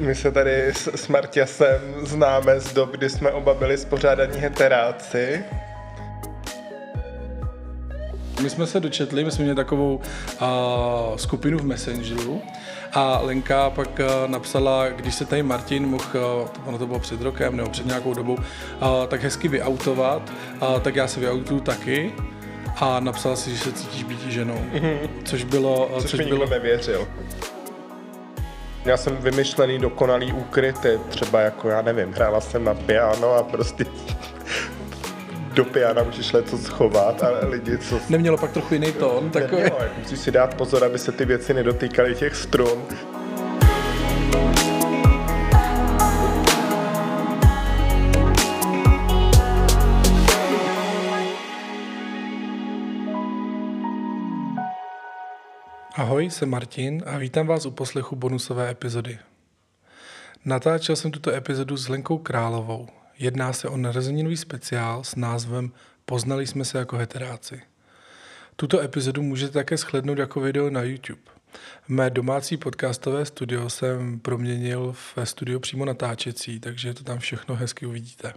[0.00, 1.08] My se tady s, s
[2.02, 5.44] známe z dob, kdy jsme oba byli spořádaní heteráci.
[8.42, 12.42] My jsme se dočetli, my jsme měli takovou uh, skupinu v Messengeru
[12.92, 17.20] a Lenka pak uh, napsala, když se tady Martin mohl, uh, ono to bylo před
[17.20, 18.40] rokem nebo před nějakou dobou, uh,
[19.08, 22.12] tak hezky vyautovat, uh, tak já se vyautuju taky
[22.80, 24.98] a napsala si, že se cítíš být ženou, mm-hmm.
[25.24, 25.90] což bylo...
[26.00, 26.46] Což, což mi bylo...
[26.46, 27.08] nevěřil.
[28.84, 33.84] Já jsem vymyšlený dokonalý úkryty, třeba jako, já nevím, hrála jsem na piano a prostě
[35.54, 38.00] do piana můžeš něco schovat a lidi, co...
[38.08, 39.30] Nemělo pak trochu jiný tón?
[39.30, 39.62] Takový...
[39.62, 42.82] Nemělo, jako musíš si dát pozor, aby se ty věci nedotýkaly těch strun.
[56.00, 59.18] Ahoj, jsem Martin a vítám vás u poslechu bonusové epizody.
[60.44, 62.88] Natáčel jsem tuto epizodu s Lenkou Královou.
[63.18, 65.72] Jedná se o narozeninový speciál s názvem
[66.04, 67.62] Poznali jsme se jako heteráci.
[68.56, 71.22] Tuto epizodu můžete také shlednout jako video na YouTube.
[71.88, 77.86] Mé domácí podcastové studio jsem proměnil ve studio přímo natáčecí, takže to tam všechno hezky
[77.86, 78.32] uvidíte.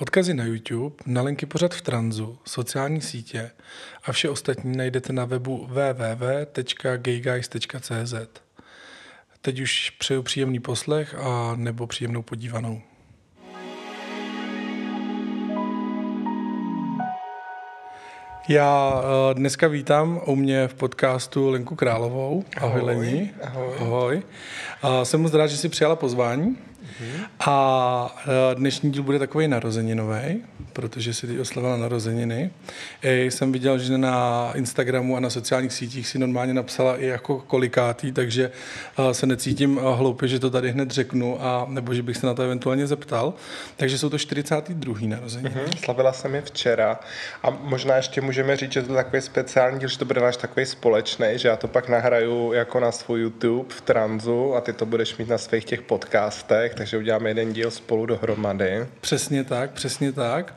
[0.00, 3.50] Odkazy na YouTube, na linky pořad v tranzu, sociální sítě
[4.04, 6.94] a vše ostatní najdete na webu www.gayguys.cz.
[9.40, 12.80] Teď už přeju příjemný poslech a nebo příjemnou podívanou.
[18.48, 19.00] Já uh,
[19.34, 22.44] dneska vítám u mě v podcastu Lenku Královou.
[22.56, 23.30] Ahoj, ahoj Lení.
[23.42, 23.74] Ahoj.
[23.80, 24.22] ahoj.
[24.84, 26.56] Uh, jsem moc rád, že jsi přijala pozvání.
[27.40, 32.50] A uh, dnešní díl bude takový narozeninový, protože si teď oslavila narozeniny.
[33.02, 37.38] I jsem viděl, že na Instagramu a na sociálních sítích si normálně napsala i jako
[37.38, 38.50] kolikátý, takže
[38.98, 42.26] uh, se necítím uh, hloupě, že to tady hned řeknu, a nebo že bych se
[42.26, 43.34] na to eventuálně zeptal.
[43.76, 44.94] Takže jsou to 42.
[45.00, 45.54] narozeniny.
[45.54, 45.84] Mm-hmm.
[45.84, 47.00] Slavila jsem je včera
[47.42, 50.36] a možná ještě můžeme říct, že to je takový speciální díl, že to bude náš
[50.36, 54.72] takový společný, že já to pak nahraju jako na svůj YouTube v tranzu a ty
[54.72, 58.86] to budeš mít na svých těch podcastech, takže uděláme jeden díl spolu dohromady.
[59.00, 60.54] Přesně tak, přesně tak.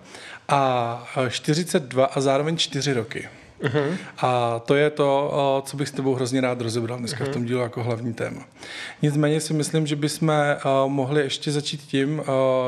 [0.48, 3.30] A 42 a zároveň 4 roky.
[3.62, 3.98] Uh-huh.
[4.18, 7.30] A to je to, co bych s tebou hrozně rád rozebral dneska uh-huh.
[7.30, 8.42] v tom dílu jako hlavní téma.
[9.02, 10.34] Nicméně si myslím, že bychom
[10.88, 12.22] mohli ještě začít tím,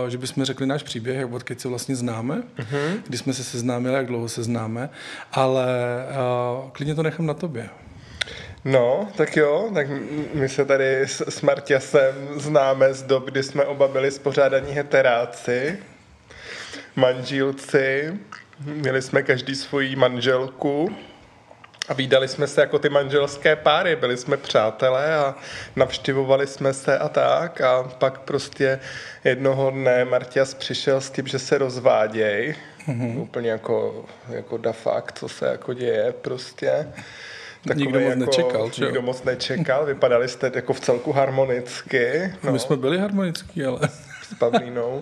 [0.07, 3.01] že bychom řekli náš příběh, jak od se vlastně známe, uh-huh.
[3.07, 4.89] kdy jsme se seznámili, jak dlouho se známe,
[5.31, 5.67] ale
[6.71, 7.69] klidně to nechám na tobě.
[8.65, 9.87] No, tak jo, tak
[10.33, 15.79] my se tady s, s Marťasem známe z dob, kdy jsme oba byli spořádaní heteráci,
[16.95, 18.13] manžílci,
[18.65, 20.95] měli jsme každý svoji manželku
[21.87, 25.35] a výdali jsme se jako ty manželské páry, byli jsme přátelé a
[25.75, 28.79] navštěvovali jsme se a tak a pak prostě
[29.23, 32.55] jednoho dne Martias přišel s tím, že se rozváděj,
[32.87, 33.21] mm-hmm.
[33.21, 36.93] úplně jako, jako da fakt, co se jako děje prostě.
[37.67, 38.85] Takový nikdo moc jako, nečekal, čo?
[38.85, 42.33] Nikdo moc nečekal, vypadali jste jako v celku harmonicky.
[42.43, 42.51] No.
[42.51, 43.79] My jsme byli harmonický, ale...
[44.35, 45.01] S Pavlínou.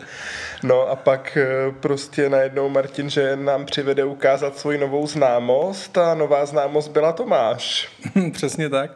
[0.63, 6.13] No a pak eh, prostě najednou Martin, že nám přivede ukázat svoji novou známost a
[6.13, 7.89] nová známost byla Tomáš.
[8.31, 8.91] Přesně tak.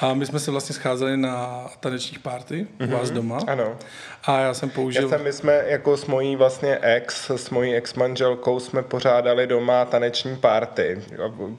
[0.00, 3.14] A my jsme se vlastně scházeli na tanečních party u vás mhm.
[3.14, 3.38] doma.
[3.46, 3.76] Ano.
[4.24, 5.02] A já jsem použil...
[5.02, 9.84] Já jsem, my jsme jako s mojí vlastně ex, s mojí ex-manželkou jsme pořádali doma
[9.84, 11.02] taneční party.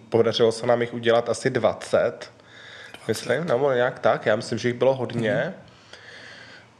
[0.09, 1.87] Podařilo se nám jich udělat asi 20.
[1.87, 2.31] 20.
[3.07, 4.25] Myslím, nebo nějak tak.
[4.25, 5.31] Já myslím, že jich bylo hodně.
[5.31, 5.66] Mm-hmm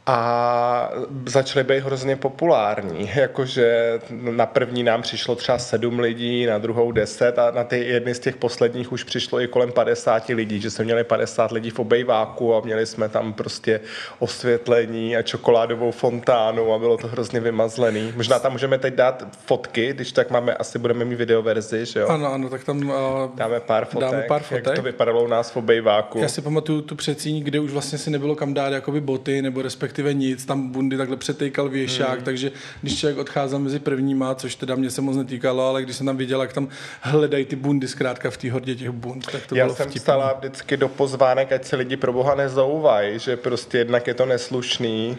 [0.08, 0.90] a
[1.26, 7.38] začaly být hrozně populární, jakože na první nám přišlo třeba sedm lidí, na druhou deset
[7.38, 10.84] a na ty jedny z těch posledních už přišlo i kolem 50 lidí, že jsme
[10.84, 13.80] měli 50 lidí v obejváku a měli jsme tam prostě
[14.18, 18.12] osvětlení a čokoládovou fontánu a bylo to hrozně vymazlený.
[18.16, 22.08] Možná tam můžeme teď dát fotky, když tak máme, asi budeme mít videoverzi, že jo?
[22.08, 22.94] Ano, ano, tak tam uh,
[23.34, 26.18] dáme pár fotek, dáme pár fotek, jak to vypadalo u nás v obejváku.
[26.18, 29.62] Já si pamatuju tu předsíň, kde už vlastně si nebylo kam dát jakoby boty nebo
[29.62, 32.24] respektive respektive nic, tam bundy takhle přetejkal věšák, hmm.
[32.24, 32.52] takže
[32.82, 36.16] když člověk odcházel mezi prvníma, což teda mě se moc netýkalo, ale když jsem tam
[36.16, 36.68] viděl, jak tam
[37.00, 40.00] hledají ty bundy zkrátka v té hordě těch bund, tak to Já bylo jsem vtipný.
[40.00, 44.26] stala vždycky do pozvánek, ať se lidi pro boha nezouvají, že prostě jednak je to
[44.26, 45.18] neslušný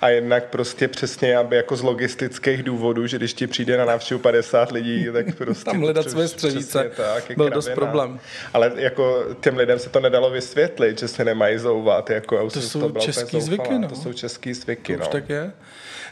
[0.00, 4.20] a jednak prostě přesně, aby jako z logistických důvodů, že když ti přijde na návštěvu
[4.20, 5.64] 50 lidí, tak prostě...
[5.64, 8.20] Tam hledat své střevíce, tak, byl dost problém.
[8.54, 12.10] Ale jako těm lidem se to nedalo vysvětlit, že se nemají zouvat.
[12.10, 13.88] Jako, to jsou to český zvyky, no.
[13.88, 14.96] To jsou český zvyky.
[14.96, 15.06] Už no.
[15.06, 15.52] tak je.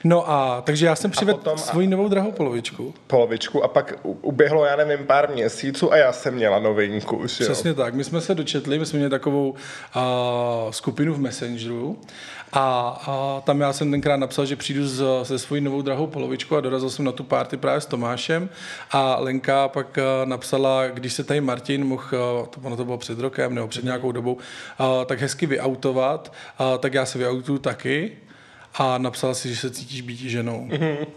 [0.05, 2.95] No a takže já jsem přivedl svoji novou drahou polovičku.
[3.07, 7.27] Polovičku a pak uběhlo, já nevím, pár měsíců a já jsem měla novinku.
[7.27, 7.51] Že jo?
[7.51, 7.95] Přesně tak.
[7.95, 11.99] My jsme se dočetli, my jsme měli takovou uh, skupinu v Messengeru
[12.53, 16.57] a, a tam já jsem tenkrát napsal, že přijdu s, se svojí novou drahou polovičkou
[16.57, 18.49] a dorazil jsem na tu party právě s Tomášem
[18.91, 22.99] a Lenka pak uh, napsala, když se tady Martin mohl, uh, to, ono to bylo
[22.99, 27.59] před rokem nebo před nějakou dobou, uh, tak hezky vyautovat, uh, tak já se vyautuju
[27.59, 28.17] taky
[28.75, 30.69] a napsala si, že se cítíš být ženou.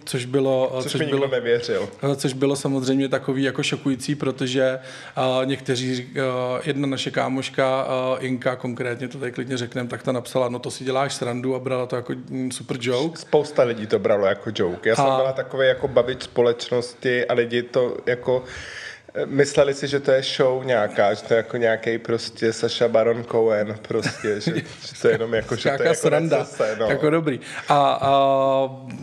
[0.05, 1.89] Což bylo, Což, mi nikdo nevěřil.
[2.11, 4.79] Eh, Což bylo samozřejmě takový jako šokující, protože
[5.17, 6.21] uh, někteří, uh,
[6.63, 10.71] jedna naše kámoška, uh, Inka konkrétně, to tady klidně řekneme, tak ta napsala, no to
[10.71, 13.19] si děláš srandu a brala to jako mm, super joke.
[13.19, 14.89] Spousta lidí to bralo jako joke.
[14.89, 18.90] Já jsem A- byla takový jako babič společnosti a lidi to jako eh,
[19.25, 23.23] mysleli si, že to je show nějaká, že to je jako nějaký prostě Saša Baron
[23.23, 26.85] Cohen prostě, že, že to je jenom jako, že to je jako sranda, recese, no.
[26.85, 27.39] jako dobrý.
[27.69, 28.11] A, a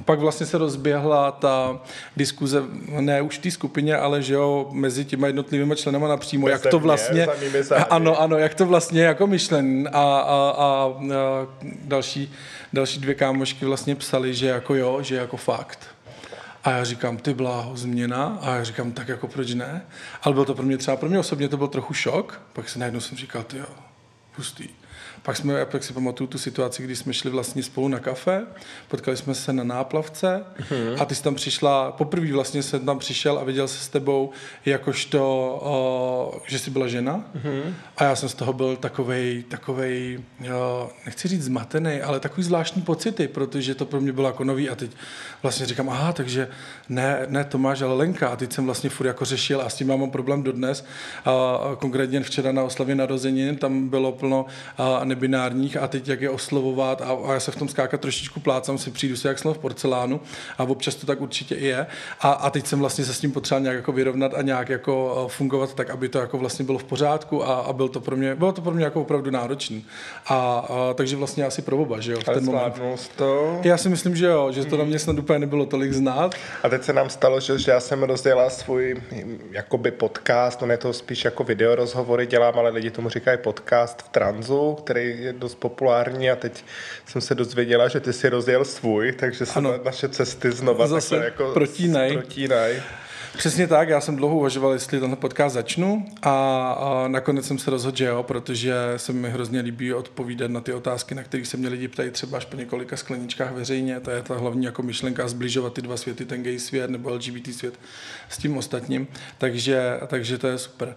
[0.05, 1.81] pak vlastně se rozběhla ta
[2.17, 2.63] diskuze,
[3.01, 6.71] ne už v té skupině, ale že jo, mezi těma jednotlivými členama napřímo, jak Beze
[6.71, 7.27] to vlastně,
[7.91, 11.47] ano, ano, jak to vlastně jako myšlen a, a, a, a
[11.85, 12.33] další,
[12.73, 15.79] další dvě kámošky vlastně psali, že jako jo, že jako fakt.
[16.69, 18.39] A já říkám, ty bláho, změna.
[18.41, 19.83] A já říkám, tak jako proč ne?
[20.23, 22.43] Ale byl to pro mě třeba, pro mě osobně to byl trochu šok.
[22.53, 23.67] Pak se najednou jsem říkal, ty jo,
[24.37, 24.69] hustý.
[25.29, 28.47] Pak, jsme, pak si pamatuju tu situaci, kdy jsme šli vlastně spolu na kafe,
[28.89, 30.45] potkali jsme se na náplavce
[30.99, 34.31] a ty jsi tam přišla, poprvé vlastně jsem tam přišel a viděl se s tebou
[34.65, 35.21] jakožto,
[35.63, 37.25] o, že jsi byla žena.
[37.97, 42.83] A já jsem z toho byl takovej, takovej, jo, nechci říct zmatený, ale takový zvláštní
[42.83, 44.91] pocity, protože to pro mě bylo jako nový a teď
[45.43, 46.49] vlastně říkám, aha, takže
[46.89, 48.29] ne, ne Tomáš, ale Lenka.
[48.29, 50.85] A teď jsem vlastně furt jako řešil a s tím mám problém dodnes.
[51.25, 54.47] A konkrétně včera na oslavě narozenin tam bylo plno
[54.79, 58.41] a, nebinárních a teď jak je oslovovat a, a já se v tom skákat trošičku
[58.41, 60.21] plácám, si přijdu se jak slov v porcelánu
[60.59, 61.87] a občas to tak určitě i je.
[62.21, 65.25] A, a teď jsem vlastně se s tím potřeboval nějak jako vyrovnat a nějak jako
[65.27, 68.17] eh, fungovat tak, aby to jako vlastně bylo v pořádku a, a byl to pro
[68.17, 69.85] mě, bylo to pro mě jako opravdu náročný.
[70.27, 73.11] A, a takže vlastně asi pro oba, že jo, v Ale ten moment.
[73.17, 73.61] to.
[73.63, 76.35] Já si myslím, že jo, že to na mě snad úplně nebylo tolik znát.
[76.63, 80.71] A teď se nám stalo, že, že já jsem rozdělala svůj hm, jakoby podcast, on
[80.71, 85.08] je to spíš jako video rozhovory dělám, ale lidi tomu říkají podcast v tranzu, který
[85.09, 86.65] je dost populární a teď
[87.07, 89.71] jsem se dozvěděla, že ty si rozjel svůj, takže se Ano.
[89.73, 92.13] na- naše cesty znova Zase jako protínej.
[92.13, 92.83] protínej.
[93.37, 96.31] Přesně tak, já jsem dlouho uvažoval, jestli tenhle podcast začnu a,
[96.73, 100.73] a nakonec jsem se rozhodl, že jo, protože se mi hrozně líbí odpovídat na ty
[100.73, 104.01] otázky, na které se mě lidi ptají třeba až po několika skleničkách veřejně.
[104.01, 107.53] To je ta hlavní jako myšlenka zbližovat ty dva světy, ten gay svět nebo LGBT
[107.55, 107.75] svět
[108.29, 109.07] s tím ostatním.
[109.39, 110.95] Takže, takže to je super.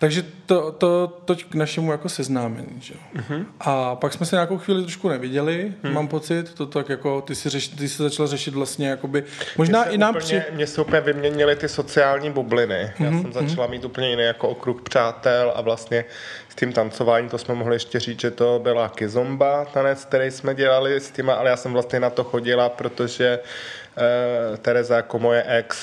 [0.00, 2.80] Takže to, to, to k našemu jako seznámení.
[2.80, 2.94] Že?
[3.14, 3.46] Mhm.
[3.60, 7.48] A pak jsme se nějakou chvíli trošku neviděli, mám pocit, to tak jako, ty si,
[7.48, 9.24] řeš, ty si začal řešit vlastně jakoby,
[9.58, 10.42] možná i nám úplně, při...
[10.52, 12.92] Mně se úplně vyměnily ty sociální bubliny.
[13.00, 16.04] Já Mhm, jsem začala mít úplně jiný jako okruh přátel a vlastně
[16.48, 20.54] s tím tancováním, to jsme mohli ještě říct, že to byla kizomba tanec, který jsme
[20.54, 25.42] dělali s těma, ale já jsem vlastně na to chodila, protože uh, Tereza jako moje
[25.42, 25.76] ex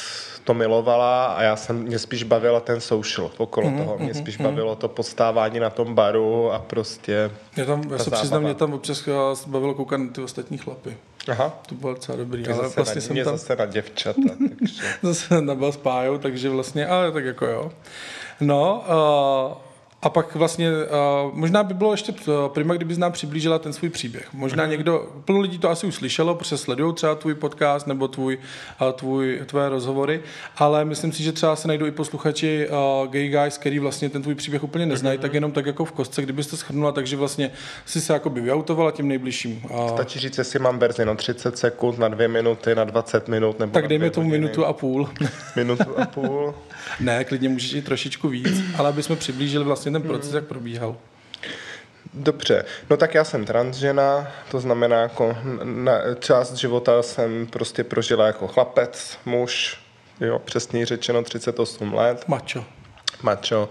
[0.47, 3.97] to milovala a já jsem, mě spíš bavila ten social okolo Mhm, toho.
[3.97, 7.31] Mě spíš bavilo to postávání na tom baru a prostě...
[7.57, 9.11] Já, tam, já se přiznám, mě tam občas eh,
[9.47, 10.97] bavilo koukat na ty ostatní chlapy.
[11.31, 13.65] Aha, To bylo docela dobrý, ty ale zase, vlastně na, jsem mě tam zase na
[13.65, 14.21] děvčata,
[14.59, 14.83] takže...
[15.01, 17.71] zase nabil s pájou, takže vlastně, ale tak jako jo.
[18.41, 18.83] No,
[19.51, 19.66] uh,
[20.01, 23.89] a pak vlastně, uh, možná by bylo ještě uh, prima, kdyby nám přiblížila ten svůj
[23.89, 24.33] příběh.
[24.33, 24.72] Možná Mhm.
[24.72, 28.38] někdo, plno lidí to asi už slyšelo, protože sledují třeba tvůj podcast nebo tvůj,
[28.81, 30.22] uh, tvůj, tvoje rozhovory,
[30.57, 34.22] ale myslím si, že třeba se najdou i posluchači uh, gay guys, který vlastně ten
[34.22, 37.51] tvůj příběh úplně neznají, tak jenom tak jako v kostce, kdybyste schrnula, takže vlastně
[37.86, 39.62] si se jakoby vyautovala tím nejbližším.
[39.69, 43.60] Uh, Stačí říct, jestli mám verzi na 30 sekund, na 2 minuty, na 20 minut,
[43.60, 44.41] nebo tak na dejme dvě tomu hodiny.
[44.41, 45.10] minutu a půl.
[45.55, 46.53] Minutu a půl.
[47.00, 50.98] Ne, klidně můžeš i trošičku víc, ale aby jsme přiblížili vlastně ten proces, jak probíhal.
[52.13, 58.27] Dobře, no tak já jsem transžena, to znamená, jako na, část života jsem prostě prožila
[58.27, 59.82] jako chlapec, muž,
[60.20, 62.65] jo, přesněji řečeno 38 let, Mačo.
[63.22, 63.70] mačo.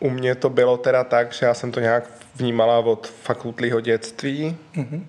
[0.00, 4.56] U mě to bylo teda tak, že já jsem to nějak vnímala od fakultlího dětství,
[4.76, 5.04] mm-hmm.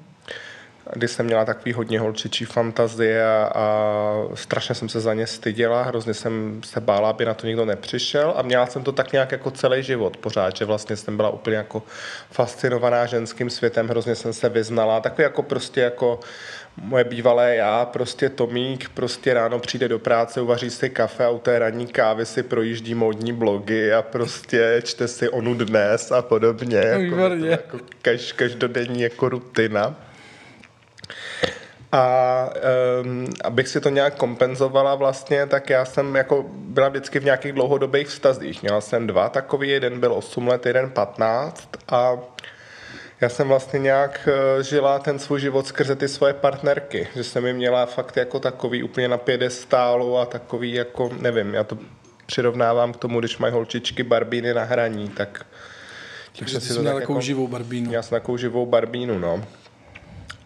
[0.94, 5.84] Kdy jsem měla takový hodně holčičí fantazie a, a strašně jsem se za ně styděla,
[5.84, 9.32] hrozně jsem se bála, aby na to nikdo nepřišel a měla jsem to tak nějak
[9.32, 11.84] jako celý život pořád, že vlastně jsem byla úplně jako
[12.32, 16.20] fascinovaná ženským světem, hrozně jsem se vyznala, takový jako prostě jako
[16.82, 21.40] moje bývalé já, prostě Tomík, prostě ráno přijde do práce, uvaří si kafe a u
[21.40, 26.78] té ranní kávy si projíždí módní blogy a prostě čte si onu dnes a podobně.
[26.78, 27.40] Jako, Výborně.
[27.40, 29.96] to jako kaž, každodenní jako rutina.
[31.92, 32.50] A
[33.04, 37.54] um, abych si to nějak kompenzovala vlastně, tak já jsem jako byla vždycky v nějakých
[37.54, 38.62] dlouhodobých vztazích.
[38.62, 42.18] Měla jsem dva takový, jeden byl 8 let, jeden 15 a
[43.22, 47.44] já jsem vlastně nějak eh, žila ten svůj život skrze ty svoje partnerky, že jsem
[47.44, 51.78] mi měla fakt jako takový úplně na pědestálu a takový jako, nevím, já to
[52.26, 55.46] přirovnávám k tomu, když mají holčičky barbíny na hraní, tak...
[56.40, 57.92] Takže jsi měl takovou jako, živou barbínu.
[57.92, 59.44] Já jsem takovou živou barbínu, no.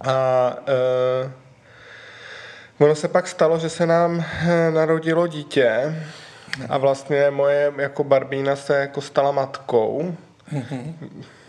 [0.01, 0.56] A
[1.24, 1.32] uh,
[2.79, 5.96] ono se pak stalo, že se nám eh, narodilo dítě
[6.70, 10.15] a vlastně moje jako barbína se jako stala matkou.
[10.53, 10.94] Mm-hmm.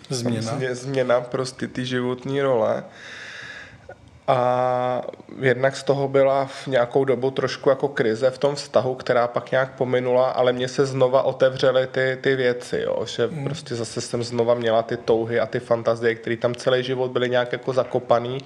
[0.08, 0.58] Změna.
[0.70, 2.84] Změna prostě ty životní role.
[4.30, 5.02] A
[5.40, 9.50] jednak z toho byla v nějakou dobu trošku jako krize v tom vztahu, která pak
[9.50, 13.06] nějak pominula, ale mně se znova otevřely ty, ty věci, jo?
[13.06, 13.44] že mm.
[13.44, 17.30] prostě zase jsem znova měla ty touhy a ty fantazie, které tam celý život byly
[17.30, 18.38] nějak jako zakopaný,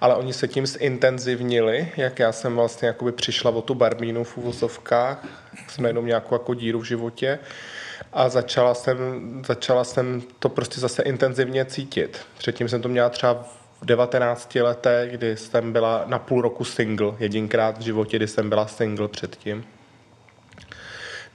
[0.00, 4.38] ale oni se tím zintenzivnili, jak já jsem vlastně jakoby přišla o tu barbínu v
[4.38, 5.26] uvozovkách,
[5.68, 7.38] jsme jenom nějakou jako díru v životě
[8.12, 8.98] a začala jsem,
[9.46, 12.20] začala jsem to prostě zase intenzivně cítit.
[12.38, 13.44] Předtím jsem to měla třeba
[13.84, 18.48] v 19 letech, kdy jsem byla na půl roku single, jedinkrát v životě, kdy jsem
[18.48, 19.64] byla single předtím.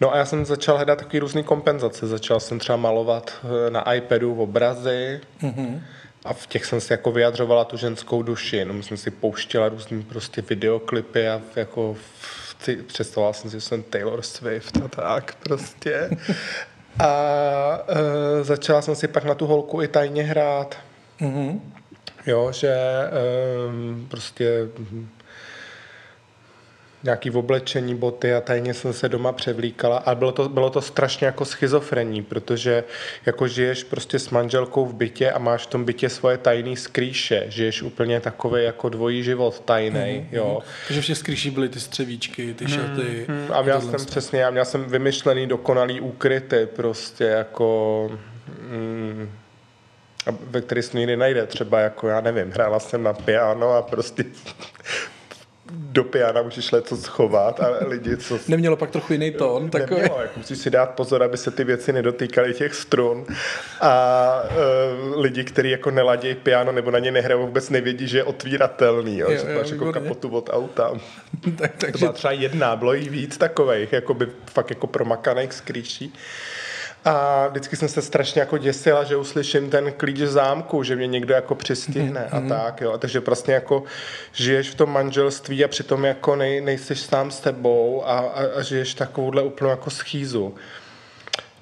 [0.01, 2.07] No a já jsem začal hledat takový různý kompenzace.
[2.07, 5.81] Začal jsem třeba malovat eh, na iPadu obrazy mm-hmm.
[6.25, 8.65] a v těch jsem si jako vyjadřovala tu ženskou duši.
[8.65, 11.95] No, jsem si pouštěla různý prostě videoklipy a jako
[12.87, 16.09] představoval jsem si, že jsem Taylor Swift a tak prostě.
[16.99, 20.77] A uh, začala jsem si pak na tu holku i tajně hrát.
[21.21, 21.59] Mm-hmm.
[22.27, 22.75] Jo, že
[23.67, 24.67] um, prostě
[27.03, 31.25] nějaký oblečení, boty a tajně jsem se doma převlíkala a bylo to, bylo to strašně
[31.25, 32.83] jako schizofrení, protože
[33.25, 37.45] jako žiješ prostě s manželkou v bytě a máš v tom bytě svoje tajné skrýše,
[37.47, 40.59] žiješ úplně takový jako dvojí život tajný, mm, jo.
[40.87, 43.25] Takže v těch skrýších byly ty střevíčky, ty šaty.
[43.27, 48.11] Mm, mm, a měl jsem přesně, já měl jsem vymyšlený dokonalý úkryty, prostě jako...
[48.71, 49.29] Mm,
[50.25, 51.45] ve který se nikdy najde.
[51.45, 54.25] Třeba jako, já nevím, hrála jsem na piano a prostě
[55.71, 58.39] do piana můžeš co schovat a lidi, co...
[58.47, 59.69] Nemělo pak trochu jiný tón?
[59.69, 60.01] Takový.
[60.01, 63.25] Nemělo, jako musíš si dát pozor, aby se ty věci nedotýkaly těch strun
[63.81, 64.43] a
[65.13, 69.17] uh, lidi, kteří jako neladějí piano nebo na ně nehrajou, vůbec nevědí, že je otvíratelný,
[69.17, 70.91] jo, jo, že máš jako kapotu od auta.
[71.57, 71.91] tak, takže...
[71.91, 76.13] To byla třeba jedna, bylo jí víc takových, jako by fakt jako promakaných skrýší.
[77.05, 81.33] A vždycky jsem se strašně jako děsila, že uslyším ten klíč zámku, že mě někdo
[81.33, 82.37] jako přistihne mm-hmm.
[82.37, 82.49] a mhm.
[82.49, 82.97] tak, jo.
[82.97, 83.83] Takže prostě jako
[84.33, 88.61] žiješ v tom manželství a přitom jako nej, nejseš sám s tebou a, a, a
[88.61, 90.55] žiješ takovouhle úplnou jako schýzu.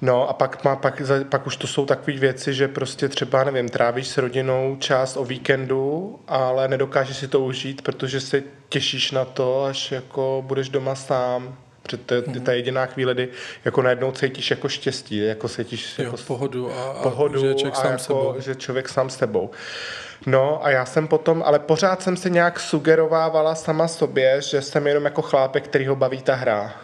[0.00, 3.68] No a pak, má, pak, pak už to jsou takové věci, že prostě třeba, nevím,
[3.68, 9.24] trávíš s rodinou část o víkendu, ale nedokážeš si to užít, protože se těšíš na
[9.24, 11.58] to, až jako budeš doma sám
[11.96, 13.28] Protože to je ta jediná chvíle, kdy
[13.64, 17.74] jako najednou cítíš jako štěstí, jako cítíš jo, jako pohodu a, a pohodu že, člověk
[17.74, 18.34] a sám jako, sebou.
[18.38, 19.50] že člověk sám s tebou.
[20.26, 24.86] No a já jsem potom, ale pořád jsem se nějak sugerovávala sama sobě, že jsem
[24.86, 26.74] jenom jako chlápek, který ho baví ta hra.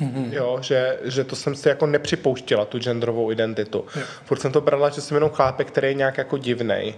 [0.00, 0.32] Mm-hmm.
[0.32, 3.86] Jo, že, že to jsem si jako nepřipouštěla, tu genderovou identitu.
[3.96, 4.02] Jo.
[4.24, 6.94] Furt jsem to brala, že jsem jenom chlápek, který je nějak jako divnej.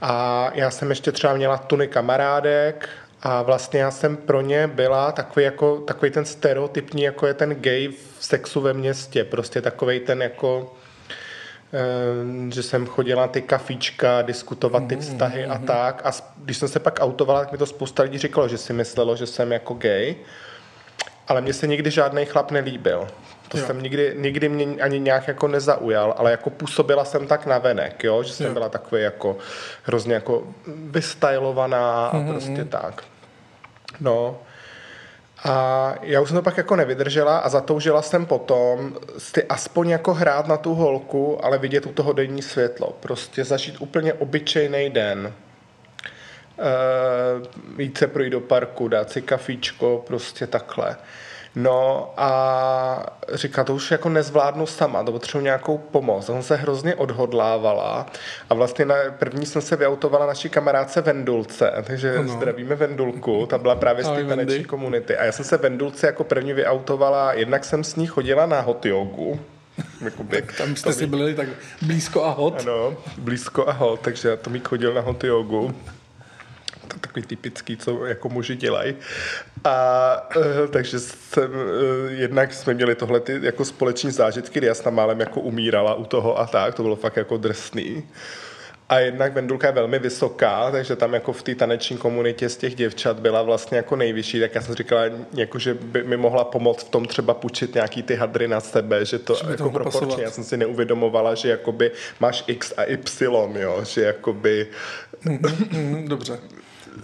[0.00, 2.88] A já jsem ještě třeba měla tuny kamarádek
[3.22, 7.54] a vlastně já jsem pro ně byla takový, jako, takový ten stereotypní, jako je ten
[7.54, 9.24] gay v sexu ve městě.
[9.24, 10.74] Prostě takový ten jako
[11.72, 15.52] eh, že jsem chodila na ty kafíčka, diskutovat ty mhm, vztahy mm-hmm.
[15.52, 16.00] a tak.
[16.04, 19.16] A když jsem se pak autovala, tak mi to spousta lidí říkalo, že si myslelo,
[19.16, 20.16] že jsem jako gay.
[21.28, 23.08] Ale mně se nikdy žádný chlap nelíbil.
[23.48, 23.66] To jo.
[23.66, 28.04] jsem nikdy, nikdy mě ani nějak jako nezaujal, ale jako působila jsem tak na venek,
[28.04, 28.22] jo?
[28.22, 28.52] že jsem jo.
[28.52, 29.36] byla takový jako
[29.82, 32.30] hrozně jako vystylovaná a mm-hmm.
[32.30, 33.02] prostě tak.
[34.00, 34.38] No,
[35.44, 40.14] a já už jsem to pak jako nevydržela a zatoužila jsem potom si aspoň jako
[40.14, 42.96] hrát na tu holku, ale vidět u toho denní světlo.
[43.00, 45.32] Prostě zažít úplně obyčejný den.
[46.58, 50.96] Uh, jít se projít do parku, dát si kafíčko, prostě takhle.
[51.62, 56.28] No a říká, to už jako nezvládnu sama, to potřebuji nějakou pomoc.
[56.28, 58.06] On se hrozně odhodlávala
[58.50, 62.28] a vlastně na první jsem se vyautovala naší kamarádce Vendulce, takže ano.
[62.28, 65.16] zdravíme Vendulku, ta byla právě z té taneční komunity.
[65.16, 68.86] A já jsem se Vendulce jako první vyautovala, jednak jsem s ní chodila na hot
[68.86, 69.40] jogu,
[70.04, 71.48] Jakoby, tam jste si byli tak
[71.82, 72.60] blízko a hot.
[72.60, 75.74] Ano, blízko a hot, takže to mi chodil na hot jogu
[77.00, 78.94] takový typický, co jako muži dělají.
[79.64, 84.74] A uh, takže jsem, uh, jednak jsme měli tohle ty jako společní zážitky, kdy já
[84.74, 88.04] jsem málem jako umírala u toho a tak, to bylo fakt jako drsný.
[88.88, 92.74] A jednak Vendulka je velmi vysoká, takže tam jako v té taneční komunitě z těch
[92.74, 95.02] děvčat byla vlastně jako nejvyšší, tak já jsem říkala,
[95.34, 99.04] jako, že by mi mohla pomoct v tom třeba půjčit nějaký ty hadry na sebe,
[99.04, 100.18] že to, že jako proporčně, pasovat.
[100.18, 101.90] já jsem si neuvědomovala, že jakoby
[102.20, 104.66] máš X a Y, jo, že jakoby...
[105.24, 106.38] Mm-hmm, dobře.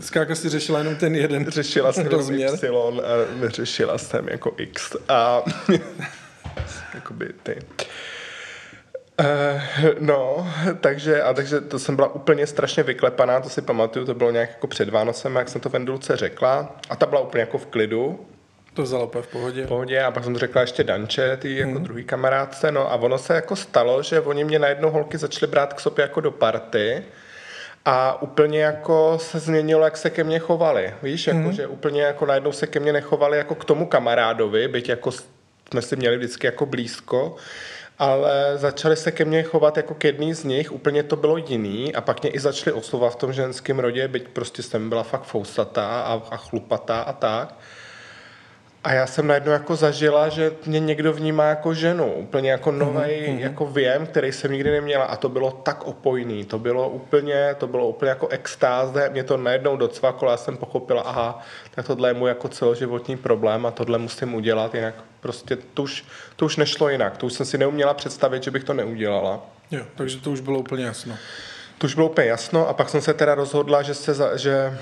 [0.00, 2.50] Zkrátka si řešila jenom ten jeden Řešila jsem rozměr.
[2.62, 4.96] Y a neřešila jsem jako X.
[5.08, 5.42] A
[6.94, 7.58] jakoby ty.
[9.20, 9.60] Uh,
[9.98, 10.48] no,
[10.80, 14.50] takže, a takže to jsem byla úplně strašně vyklepaná, to si pamatuju, to bylo nějak
[14.50, 16.76] jako před Vánocem, jak jsem to Vendulce řekla.
[16.90, 18.26] A ta byla úplně jako v klidu.
[18.74, 19.64] To vzala úplně v pohodě.
[19.64, 21.84] V pohodě a pak jsem to řekla ještě Danče, ty jako hmm.
[21.84, 25.74] druhý kamarádce, no a ono se jako stalo, že oni mě najednou holky začaly brát
[25.74, 27.04] k sobě jako do party
[27.84, 30.94] a úplně jako se změnilo, jak se ke mně chovali.
[31.02, 31.52] Víš, jako, mm.
[31.52, 35.82] že úplně jako najednou se ke mně nechovali jako k tomu kamarádovi, byť jako jsme
[35.82, 37.36] si měli vždycky jako blízko,
[37.98, 41.94] ale začali se ke mně chovat jako k jedný z nich, úplně to bylo jiný
[41.94, 45.22] a pak mě i začali oslovovat v tom ženském rodě, byť prostě jsem byla fakt
[45.22, 47.54] fousatá a, a chlupatá a tak.
[48.84, 52.94] A já jsem najednou jako zažila, že mě někdo vnímá jako ženu, úplně jako nový
[52.94, 53.38] mm-hmm.
[53.38, 57.66] jako věm, který jsem nikdy neměla a to bylo tak opojný, to bylo úplně, to
[57.66, 61.42] bylo úplně jako extáze, mě to najednou docvaklo, já jsem pochopila, aha,
[61.74, 66.04] tak tohle je můj jako celoživotní problém a tohle musím udělat, jinak prostě to už,
[66.36, 69.40] to už nešlo jinak, to už jsem si neuměla představit, že bych to neudělala.
[69.70, 71.16] Jo, takže to už bylo úplně jasno.
[71.78, 74.78] To už bylo úplně jasno a pak jsem se teda rozhodla, že se, za, že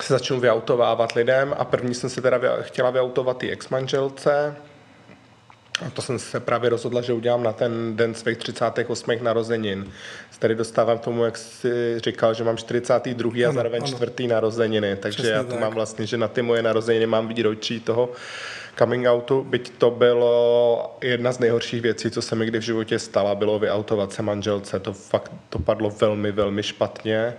[0.00, 4.56] se začnu vyautovávat lidem a první jsem se teda chtěla vyautovat i ex-manželce.
[5.86, 9.10] A to jsem se právě rozhodla, že udělám na ten den svých 38.
[9.22, 9.92] narozenin.
[10.38, 13.32] Tady dostávám tomu, jak jsi říkal, že mám 42.
[13.32, 13.92] a ano, zároveň ano.
[13.92, 14.96] čtvrtý narozeniny.
[14.96, 15.60] Takže Přesně já to tak.
[15.60, 18.08] mám vlastně, že na ty moje narozeniny mám výročí toho
[18.78, 22.98] coming outu, byť to bylo jedna z nejhorších věcí, co se mi kdy v životě
[22.98, 24.80] stala, bylo vyautovat se manželce.
[24.80, 27.34] To fakt to padlo velmi, velmi špatně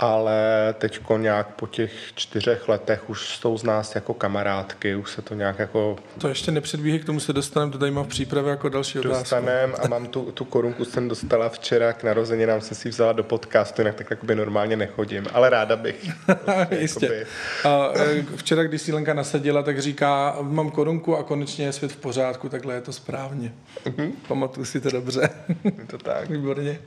[0.00, 5.22] ale teď nějak po těch čtyřech letech už jsou z nás jako kamarádky, už se
[5.22, 5.96] to nějak jako...
[6.18, 9.18] To ještě nepředbíhej, k tomu se dostaneme, to tady mám v přípravě jako další otázku.
[9.18, 13.22] Dostanem a mám tu, tu korunku, jsem dostala včera k narozeninám, jsem si vzala do
[13.24, 16.10] podcastu, jinak tak jakoby normálně nechodím, ale ráda bych.
[16.80, 17.06] Jistě.
[17.06, 17.26] Jakoby...
[17.64, 21.92] A, e, včera, když si Lenka nasadila, tak říká, mám korunku a konečně je svět
[21.92, 23.52] v pořádku, takhle je to správně.
[23.84, 24.12] Uh-huh.
[24.28, 25.30] Pamatuju si to dobře.
[25.86, 26.30] to tak.
[26.30, 26.78] Výborně.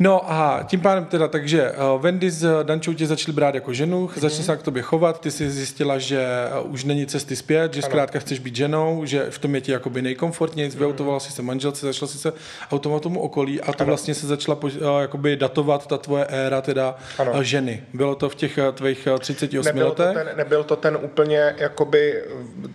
[0.00, 4.06] No a tím pádem teda, takže uh, Wendy s Dančou tě začali brát jako ženu,
[4.06, 4.20] mm-hmm.
[4.20, 6.26] začali se k tobě chovat, ty jsi zjistila, že
[6.64, 7.90] uh, už není cesty zpět, že ano.
[7.90, 10.78] zkrátka chceš být ženou, že v tom je ti jakoby nejkomfortněji, mm-hmm.
[10.78, 12.32] vyautovala si se manželce, začala si se
[12.70, 13.86] automat tomu okolí a to ano.
[13.86, 17.42] vlastně se začala uh, jakoby datovat ta tvoje éra teda ano.
[17.44, 17.82] ženy.
[17.94, 20.06] Bylo to v těch tvých 38 nebyl letech?
[20.06, 22.24] To ten, nebyl to ten úplně, jakoby,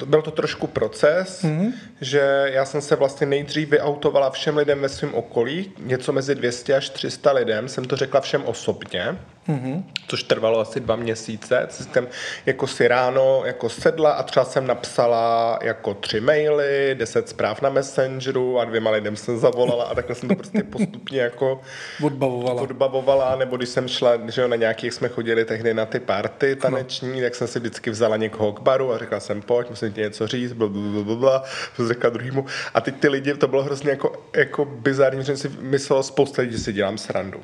[0.05, 1.73] byl to trošku proces, mm-hmm.
[2.01, 6.73] že já jsem se vlastně nejdřív vyautovala všem lidem ve svém okolí, něco mezi 200
[6.75, 9.17] až 300 300 lidem, jsem to řekla všem osobně,
[9.49, 9.83] mm-hmm.
[10.07, 11.67] což trvalo asi dva měsíce.
[11.69, 12.07] Jsem
[12.45, 17.69] jako si ráno jako sedla a třeba jsem napsala jako tři maily, deset zpráv na
[17.69, 21.61] Messengeru a dvěma lidem jsem zavolala a takhle jsem to prostě postupně jako
[22.03, 22.61] odbavovala.
[22.61, 27.15] odbavovala, nebo když jsem šla, že na nějakých jsme chodili tehdy na ty party taneční,
[27.15, 27.21] no.
[27.21, 30.27] tak jsem si vždycky vzala někoho k baru a řekla jsem, pojď, musím ti něco
[30.27, 31.43] říct, blablabla,
[31.77, 32.45] to řekla druhýmu.
[32.73, 36.41] A teď ty lidi, to bylo hrozně jako, jako bizarní, že jsem si myslel spousta
[36.41, 37.41] lidí, že si dělám srandu.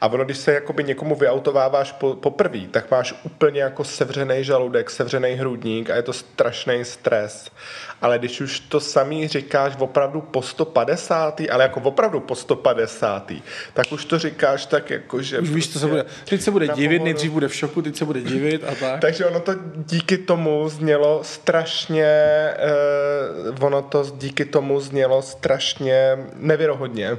[0.00, 1.14] A ono, když se jakoby někomu
[1.44, 6.84] vyautováváš po, poprvé, tak máš úplně jako sevřený žaludek, sevřený hrudník a je to strašný
[6.84, 7.50] stres.
[8.00, 11.40] Ale když už to samý říkáš opravdu po 150.
[11.50, 13.32] ale jako opravdu po 150.
[13.74, 15.38] tak už to říkáš tak jako, že...
[15.38, 17.04] Už víš, to se prostě bude, teď se bude divit, pohodu.
[17.04, 19.00] nejdřív bude v šoku, teď se bude divit a tak.
[19.00, 27.18] Takže ono to díky tomu znělo strašně, eh, ono to díky tomu znělo strašně nevěrohodně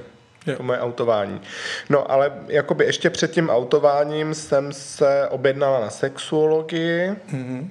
[0.57, 1.41] to moje autování.
[1.89, 7.69] No ale jakoby ještě před tím autováním jsem se objednala na sexuologii mm-hmm.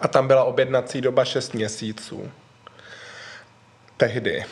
[0.00, 2.30] a tam byla objednací doba 6 měsíců.
[3.96, 4.44] Tehdy.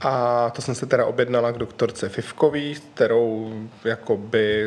[0.00, 3.52] A to jsem se teda objednala k doktorce Fivkový, kterou
[3.84, 4.66] jakoby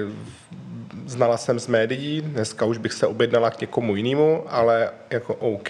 [1.06, 5.70] znala jsem z médií, dneska už bych se objednala k někomu jinému, ale jako OK.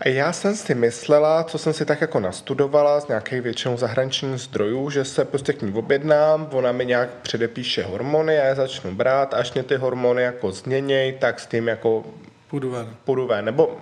[0.00, 4.40] A já jsem si myslela, co jsem si tak jako nastudovala z nějakých většinou zahraničních
[4.40, 8.94] zdrojů, že se prostě k ní objednám, ona mi nějak předepíše hormony a já začnu
[8.94, 12.04] brát, až mě ty hormony jako změněj, tak s tím jako
[12.50, 12.94] půjdu ven.
[13.04, 13.44] Půjdu ven.
[13.44, 13.76] Nebo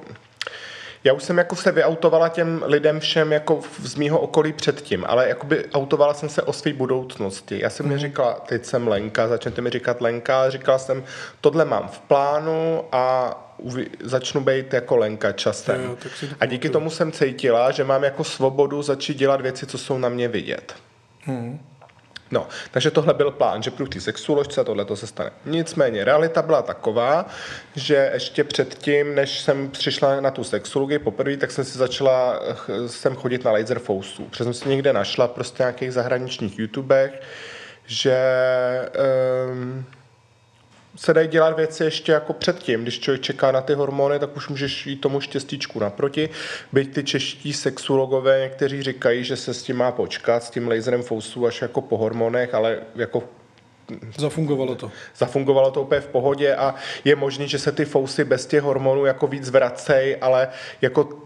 [1.06, 5.28] já už jsem jako se vyautovala těm lidem všem jako z mýho okolí předtím, ale
[5.28, 7.60] jakoby autovala jsem se o své budoucnosti.
[7.62, 7.92] Já jsem mm.
[7.92, 11.04] neříkala, teď jsem Lenka, začněte mi říkat Lenka, říkala jsem,
[11.40, 15.82] tohle mám v plánu a uvi- začnu být jako Lenka časem.
[15.82, 15.96] Jo,
[16.40, 20.08] a díky tomu jsem cítila, že mám jako svobodu začít dělat věci, co jsou na
[20.08, 20.74] mě vidět.
[21.20, 21.60] Hmm.
[22.30, 25.30] No, takže tohle byl plán, že průj té sexuoložce tohle to se stane.
[25.44, 27.26] Nicméně, realita byla taková,
[27.74, 32.40] že ještě předtím, než jsem přišla na tu sexologii poprvé, tak jsem si začala
[32.86, 34.24] sem chodit na laser fousů.
[34.24, 37.22] Protože jsem si někde našla prostě nějakých zahraničních YouTubech,
[37.86, 38.18] že
[39.50, 39.84] um,
[40.96, 42.82] se dají dělat věci ještě jako předtím.
[42.82, 46.28] Když člověk čeká na ty hormony, tak už můžeš jít tomu štěstíčku naproti.
[46.72, 51.02] Byť ty čeští sexuologové někteří říkají, že se s tím má počkat, s tím laserem
[51.02, 53.22] fousu až jako po hormonech, ale jako
[54.18, 54.90] Zafungovalo to.
[55.16, 59.04] Zafungovalo to úplně v pohodě a je možné, že se ty fousy bez těch hormonů
[59.04, 60.48] jako víc vracej, ale
[60.80, 61.25] jako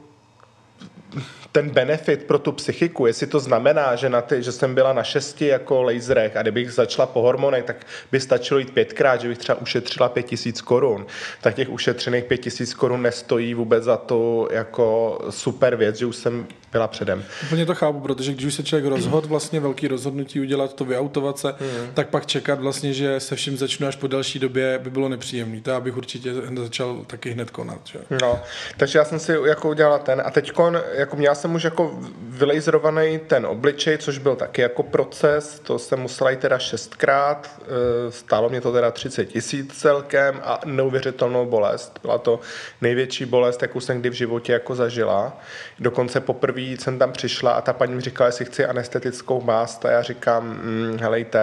[1.53, 5.03] ten benefit pro tu psychiku, jestli to znamená, že, na ty, že jsem byla na
[5.03, 9.39] šesti jako laserech a kdybych začala po hormonech, tak by stačilo jít pětkrát, že bych
[9.39, 11.07] třeba ušetřila pět tisíc korun,
[11.41, 16.17] tak těch ušetřených pět tisíc korun nestojí vůbec za to jako super věc, že už
[16.17, 17.25] jsem byla předem.
[17.43, 21.39] Úplně to chápu, protože když už se člověk rozhod vlastně velký rozhodnutí udělat to vyautovat
[21.39, 21.91] se, hmm.
[21.95, 25.61] tak pak čekat vlastně, že se vším začnu až po další době by bylo nepříjemné.
[25.61, 27.81] To já bych určitě začal taky hned konat.
[27.85, 27.99] Že?
[28.23, 28.41] No,
[28.77, 30.53] takže já jsem si jako udělala ten a teď
[30.93, 31.98] jako měla jsem už jako
[32.29, 38.12] vylejzrovaný ten obličej, což byl taky jako proces, to jsem musela jít teda šestkrát, eh,
[38.12, 41.98] stálo mě to teda 30 tisíc celkem a neuvěřitelnou bolest.
[42.03, 42.40] Byla to
[42.81, 45.40] největší bolest, jakou jsem kdy v životě jako zažila.
[45.79, 49.90] Dokonce poprvé jsem tam přišla a ta paní mi říkala, jestli chci anestetickou mást a
[49.90, 51.40] já říkám, hm, helejte,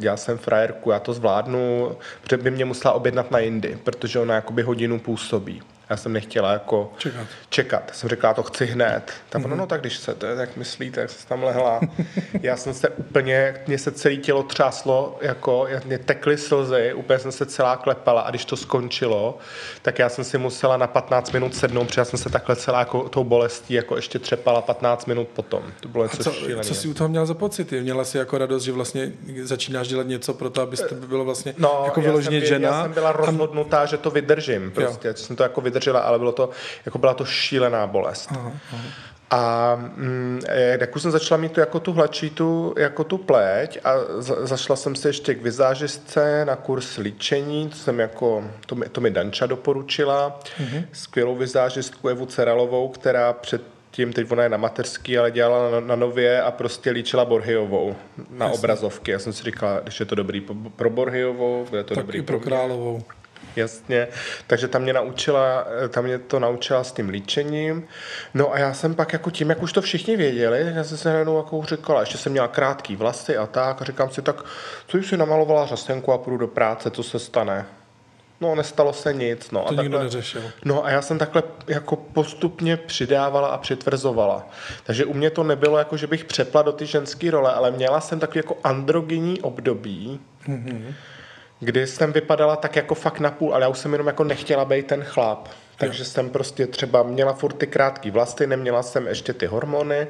[0.00, 4.34] já jsem frajerku, já to zvládnu, protože by mě musela objednat na jindy, protože ona
[4.34, 5.62] jakoby hodinu působí.
[5.90, 7.26] Já jsem nechtěla jako čekat.
[7.48, 7.90] čekat.
[7.94, 9.12] Jsem řekla, to chci hned.
[9.28, 9.56] Tak mm-hmm.
[9.56, 11.80] no tak když se to jak myslíte, jak se tam lehla.
[12.42, 17.32] Já jsem se úplně, mě se celé tělo třáslo, jako mě tekly slzy, úplně jsem
[17.32, 19.38] se celá klepala a když to skončilo,
[19.82, 22.78] tak já jsem si musela na 15 minut sednout, protože já jsem se takhle celá
[22.78, 25.62] jako tou bolestí jako ještě třepala 15 minut potom.
[25.80, 27.80] To bylo něco co, co jsi u toho měla za pocity?
[27.80, 31.82] Měla jsi jako radost, že vlastně začínáš dělat něco pro to, abyste bylo vlastně no,
[31.84, 32.68] jako vyloženě žena?
[32.68, 33.86] Já jsem byla rozhodnutá, a...
[33.86, 34.70] že to vydržím.
[34.70, 35.14] Prostě, jo.
[35.14, 36.50] jsem to jako vydržím vydržela, ale bylo to,
[36.86, 38.28] jako byla to šílená bolest.
[38.30, 38.82] Aha, aha.
[39.30, 40.40] A mm,
[40.80, 44.46] jak už jsem začala mít tu, jako tu hladší, tu, jako tu pleť a za,
[44.46, 49.00] zašla jsem se ještě k vizážistce na kurz líčení, to jsem jako, to mi, to
[49.00, 50.84] mi Danča doporučila, mm-hmm.
[50.92, 55.80] skvělou vizážistku Evu Ceralovou, která před tím, teď ona je na mateřský, ale dělala na,
[55.80, 57.96] na nově a prostě líčila Borhiovou
[58.30, 58.58] na Jasně.
[58.58, 59.10] obrazovky.
[59.10, 62.22] Já jsem si říkala, když je to dobrý pro Borhiovou, bude to tak dobrý i
[62.22, 63.02] pro, pro Královou.
[63.56, 64.08] Jasně,
[64.46, 67.88] takže tam mě naučila, tam mě to naučila s tím líčením.
[68.34, 71.12] No a já jsem pak jako tím, jak už to všichni věděli, já jsem se
[71.12, 74.44] najednou jako říkala, ještě jsem měla krátký vlasy a tak a říkám si, tak
[74.86, 77.66] co už si namalovala řasenku a půjdu do práce, co se stane?
[78.40, 79.50] No, nestalo se nic.
[79.50, 80.42] No, to a nikdo takhle, neřešil.
[80.64, 84.48] No a já jsem takhle jako postupně přidávala a přitvrzovala.
[84.84, 88.00] Takže u mě to nebylo jako, že bych přepla do ty ženské role, ale měla
[88.00, 90.94] jsem takový jako androgenní období, mm-hmm
[91.60, 94.64] kdy jsem vypadala tak jako fakt na půl, ale já už jsem jenom jako nechtěla
[94.64, 95.48] být ten chlap.
[95.78, 96.04] Takže jo.
[96.04, 100.06] jsem prostě třeba měla furt ty krátké vlasy, neměla jsem ještě ty hormony,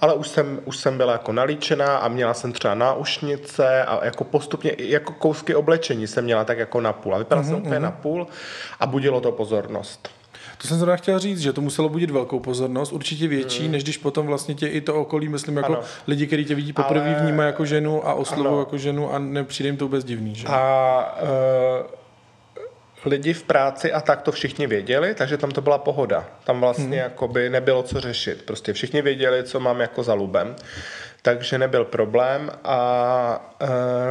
[0.00, 4.24] ale už jsem, už jsem byla jako nalíčená a měla jsem třeba náušnice a jako
[4.24, 7.14] postupně jako kousky oblečení jsem měla tak jako na půl.
[7.14, 7.82] A vypadala mm-hmm, jsem úplně mm-hmm.
[7.82, 8.26] na půl
[8.80, 10.08] a budilo to pozornost.
[10.58, 13.72] To jsem zrovna chtěl říct, že to muselo budit velkou pozornost, určitě větší, hmm.
[13.72, 15.82] než když potom vlastně tě i to okolí, myslím, jako ano.
[16.06, 17.22] lidi, kteří tě vidí poprvé, Ale...
[17.22, 20.34] vnímají jako ženu a oslovují jako ženu a nepřijde jim to vůbec divný.
[20.34, 20.46] Že?
[20.48, 21.86] A uh,
[23.04, 26.24] lidi v práci a tak to všichni věděli, takže tam to byla pohoda.
[26.44, 26.94] Tam vlastně hmm.
[26.94, 28.42] jakoby nebylo co řešit.
[28.42, 30.56] Prostě všichni věděli, co mám jako za lubem.
[31.22, 33.56] Takže nebyl problém a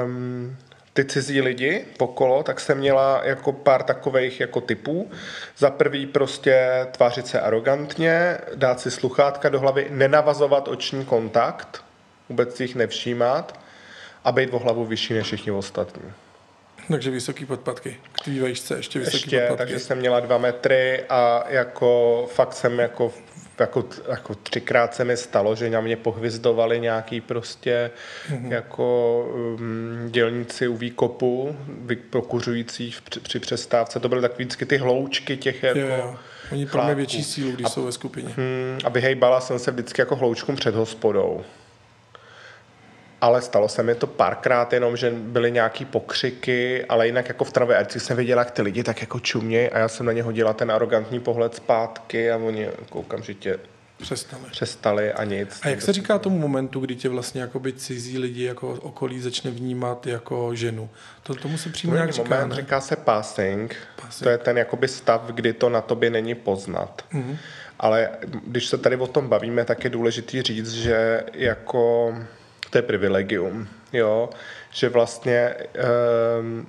[0.05, 0.57] um,
[0.93, 5.11] ty cizí lidi okolo, tak jsem měla jako pár takových jako typů.
[5.57, 11.83] Za prvý prostě tvářit se arrogantně, dát si sluchátka do hlavy, nenavazovat oční kontakt,
[12.29, 13.59] vůbec si jich nevšímat
[14.23, 16.13] a být o hlavu vyšší než všichni ostatní.
[16.87, 17.97] Takže vysoký podpatky.
[18.11, 19.57] K tvý ještě vysoký ještě, podpatky.
[19.57, 23.13] takže jsem měla dva metry a jako fakt jsem jako
[23.59, 27.91] jako, jako třikrát se mi stalo, že na mě pohvizdovali nějaký prostě
[28.29, 28.51] mm-hmm.
[28.51, 31.57] jako um, dělníci u výkopu,
[32.09, 33.99] pokuřující při, při přestávce.
[33.99, 36.19] To byly tak vždycky ty hloučky těch jako yeah.
[36.51, 38.29] Oni pro mě větší sílu, když a, jsou ve skupině.
[38.35, 41.43] Hmm, a vyhejbala jsem se vždycky jako hloučkům před hospodou.
[43.23, 47.51] Ale stalo se mi to párkrát jenom, že byly nějaký pokřiky, ale jinak jako v
[47.51, 50.53] travé jsem viděla, jak ty lidi tak jako čumějí a já jsem na ně hodila
[50.53, 53.59] ten arrogantní pohled zpátky a oni jako okamžitě
[54.01, 54.43] Přestali.
[54.51, 55.59] Přestali a nic.
[55.61, 59.51] A jak se říká tomu momentu, kdy tě vlastně jakoby cizí lidi jako okolí začne
[59.51, 60.89] vnímat jako ženu?
[61.23, 62.55] To, tomu se přímo nějak říká, moment, ne?
[62.55, 63.75] říká se passing.
[63.95, 64.23] passing.
[64.23, 67.05] To je ten jakoby stav, kdy to na tobě není poznat.
[67.13, 67.37] Mm-hmm.
[67.79, 68.09] Ale
[68.47, 72.13] když se tady o tom bavíme, tak je důležitý říct, že jako
[72.73, 74.29] to je privilegium, jo,
[74.71, 75.55] že vlastně
[76.39, 76.67] um,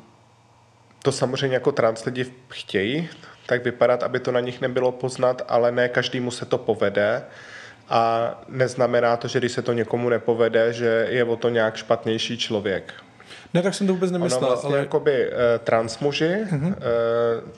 [1.03, 3.09] to samozřejmě jako trans lidi chtějí
[3.47, 7.23] tak vypadat, aby to na nich nebylo poznat, ale ne každému se to povede
[7.89, 12.39] a neznamená to, že když se to někomu nepovede, že je o to nějak špatnější
[12.39, 12.93] člověk.
[13.55, 14.39] Ne, tak jsem to vůbec nemyslel.
[14.39, 14.79] Ono vlastně ale...
[14.79, 15.33] jakoby uh,
[15.65, 16.67] transmuži, uh-huh.
[16.67, 16.75] uh,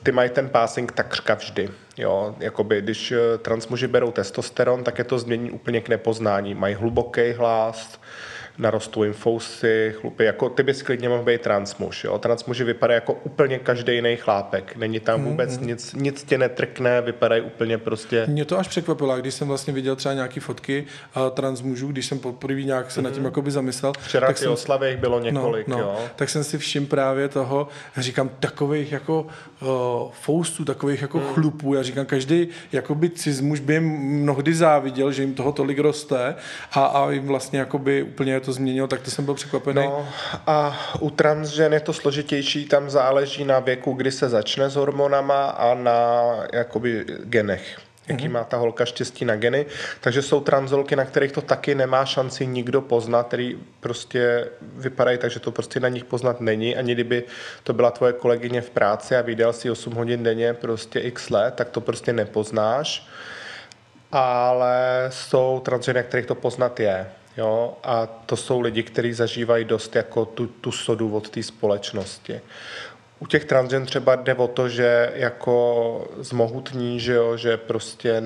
[0.03, 1.71] ty mají ten passing takřka vždy.
[1.97, 6.55] Jo, jakoby, když uh, transmuži berou testosteron, tak je to změní úplně k nepoznání.
[6.55, 8.01] Mají hluboký hlas,
[8.59, 12.19] narostou jim fousy, chlupy, jako ty bys klidně mohl být transmuž, jo.
[12.19, 15.67] Transmuži vypadají jako úplně každý jiný chlápek, není tam mhm, vůbec mm-hmm.
[15.67, 18.25] nic, nic tě netrkne, vypadají úplně prostě...
[18.27, 20.85] Mě to až překvapilo, když jsem vlastně viděl třeba nějaké fotky
[21.17, 23.05] uh, transmužů, když jsem poprvé nějak se mm-hmm.
[23.05, 23.27] nad tím mhm.
[23.27, 23.93] jakoby zamyslel.
[23.99, 25.99] Včera tak jsem, oslavě bylo no, několik, no, no, jo.
[26.17, 29.27] Tak jsem si všim právě toho, říkám, takových jako
[29.61, 29.69] uh,
[30.13, 31.25] foustů, takových jako mm.
[31.25, 33.85] chlupů, já říkám, každý jakoby cizmuž by jim
[34.23, 36.35] mnohdy záviděl, že jim toho tolik roste
[36.73, 39.83] a, a jim vlastně jakoby úplně to změnilo, tak to jsem byl překvapený.
[39.83, 40.09] No
[40.47, 45.47] a u transžen je to složitější, tam záleží na věku, kdy se začne s hormonama
[45.47, 47.79] a na jakoby genech
[48.09, 48.33] jaký mm-hmm.
[48.33, 49.67] má ta holka štěstí na geny.
[50.01, 55.31] Takže jsou transholky, na kterých to taky nemá šanci nikdo poznat, který prostě vypadají tak,
[55.31, 56.77] že to prostě na nich poznat není.
[56.77, 57.25] Ani kdyby
[57.63, 61.55] to byla tvoje kolegyně v práci a viděl si 8 hodin denně prostě x let,
[61.55, 63.09] tak to prostě nepoznáš.
[64.13, 67.07] Ale jsou transženy, na kterých to poznat je.
[67.37, 67.75] Jo?
[67.83, 72.41] A to jsou lidi, kteří zažívají dost jako tu, tu sodu od té společnosti.
[73.19, 78.23] U těch transgen třeba jde o to, že jako zmohutní, že, jo, že prostě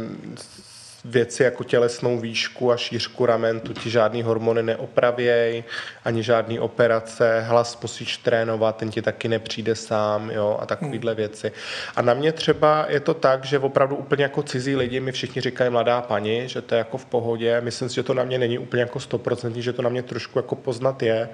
[1.05, 5.65] věci jako tělesnou výšku a šířku ramen, tu ti žádný hormony neopravěj,
[6.05, 11.17] ani žádný operace, hlas musíš trénovat, ten ti taky nepřijde sám, jo, a takovýhle hmm.
[11.17, 11.53] věci.
[11.97, 15.43] A na mě třeba je to tak, že opravdu úplně jako cizí lidi mi všichni
[15.43, 17.61] říkají mladá paní, že to je jako v pohodě.
[17.61, 20.39] Myslím si, že to na mě není úplně jako stoprocentní, že to na mě trošku
[20.39, 21.29] jako poznat je,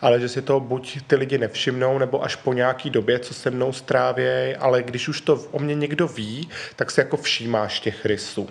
[0.00, 3.50] ale že si to buď ty lidi nevšimnou, nebo až po nějaký době, co se
[3.50, 8.06] mnou strávějí, ale když už to o mě někdo ví, tak se jako všímáš těch
[8.06, 8.48] rysů.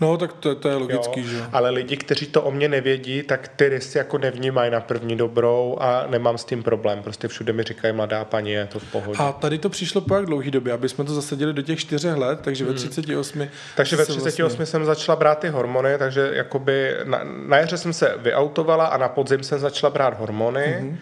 [0.00, 1.26] No, tak to, to je logický, jo.
[1.26, 5.16] že Ale lidi, kteří to o mě nevědí, tak ty rysy jako nevnímají na první
[5.16, 7.02] dobrou a nemám s tím problém.
[7.02, 9.18] Prostě všude mi říkají mladá paní, je to v pohodě.
[9.18, 12.16] A tady to přišlo po jak dlouhý době, aby jsme to zasadili do těch čtyřech
[12.16, 13.38] let, takže ve 38.
[13.38, 13.48] Hmm.
[13.76, 14.66] Takže ve 38 vlastně...
[14.66, 19.08] jsem začala brát ty hormony, takže jakoby na, na jaře jsem se vyautovala a na
[19.08, 20.78] podzim jsem začala brát hormony.
[20.80, 20.96] Mm-hmm.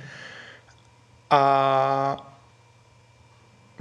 [1.31, 2.36] A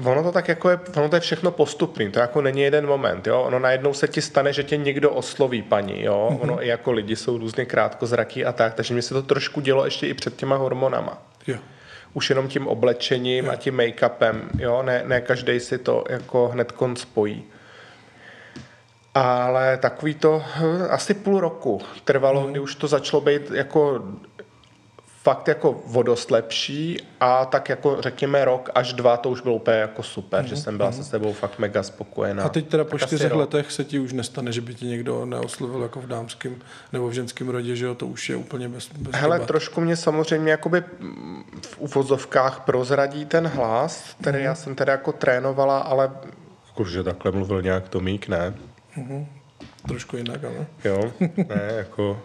[0.04, 3.28] Ono to tak jako je, ono to je všechno postupný, to jako není jeden moment,
[3.28, 3.42] jo.
[3.42, 6.30] Ono najednou se ti stane, že tě někdo osloví paní, jo.
[6.32, 6.42] Mm-hmm.
[6.42, 9.86] Ono i jako lidi jsou různě krátkozraký a tak, takže mi se to trošku dělo
[9.86, 11.22] ještě i před těma hormonama.
[11.48, 11.58] Jo.
[12.14, 13.52] Už jenom tím oblečením jo.
[13.52, 14.84] a tím make-upem, jo.
[14.84, 17.44] Ne, ne každý si to jako hned spojí.
[19.14, 22.52] Ale takový to hm, asi půl roku trvalo, mm.
[22.52, 24.04] kdy už to začalo být jako
[25.26, 29.78] fakt jako vodost lepší a tak jako řekněme rok až dva to už bylo úplně
[29.78, 30.48] jako super, mm-hmm.
[30.48, 30.98] že jsem byla mm-hmm.
[30.98, 32.44] se sebou fakt mega spokojená.
[32.44, 35.82] A teď teda po čtyřech letech se ti už nestane, že by ti někdo neoslovil
[35.82, 36.56] jako v dámském
[36.94, 39.48] nebo v ženském rodě, že jo, to už je úplně bez, bez Hele, debat.
[39.48, 40.84] trošku mě samozřejmě jakoby
[41.62, 44.44] v uvozovkách prozradí ten hlas, který mm-hmm.
[44.44, 46.12] já jsem teda jako trénovala, ale
[46.68, 48.54] jakože takhle mluvil nějak Tomík, ne?
[48.98, 49.26] Mm-hmm.
[49.88, 50.66] Trošku jinak, ale.
[50.84, 52.22] Jo, ne, jako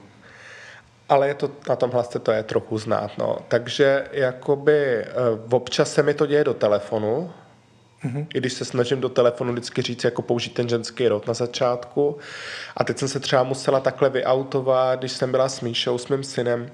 [1.10, 3.10] ale je to, na tom hlase to je trochu znát.
[3.18, 3.38] No.
[3.48, 5.04] Takže jakoby
[5.46, 7.30] v občas se mi to děje do telefonu,
[8.04, 8.26] Mm-hmm.
[8.34, 12.18] I když se snažím do telefonu vždycky říct, jako použít ten ženský rod na začátku.
[12.76, 16.24] A teď jsem se třeba musela takhle vyautovat, když jsem byla s Míšou, s mým
[16.24, 16.70] synem,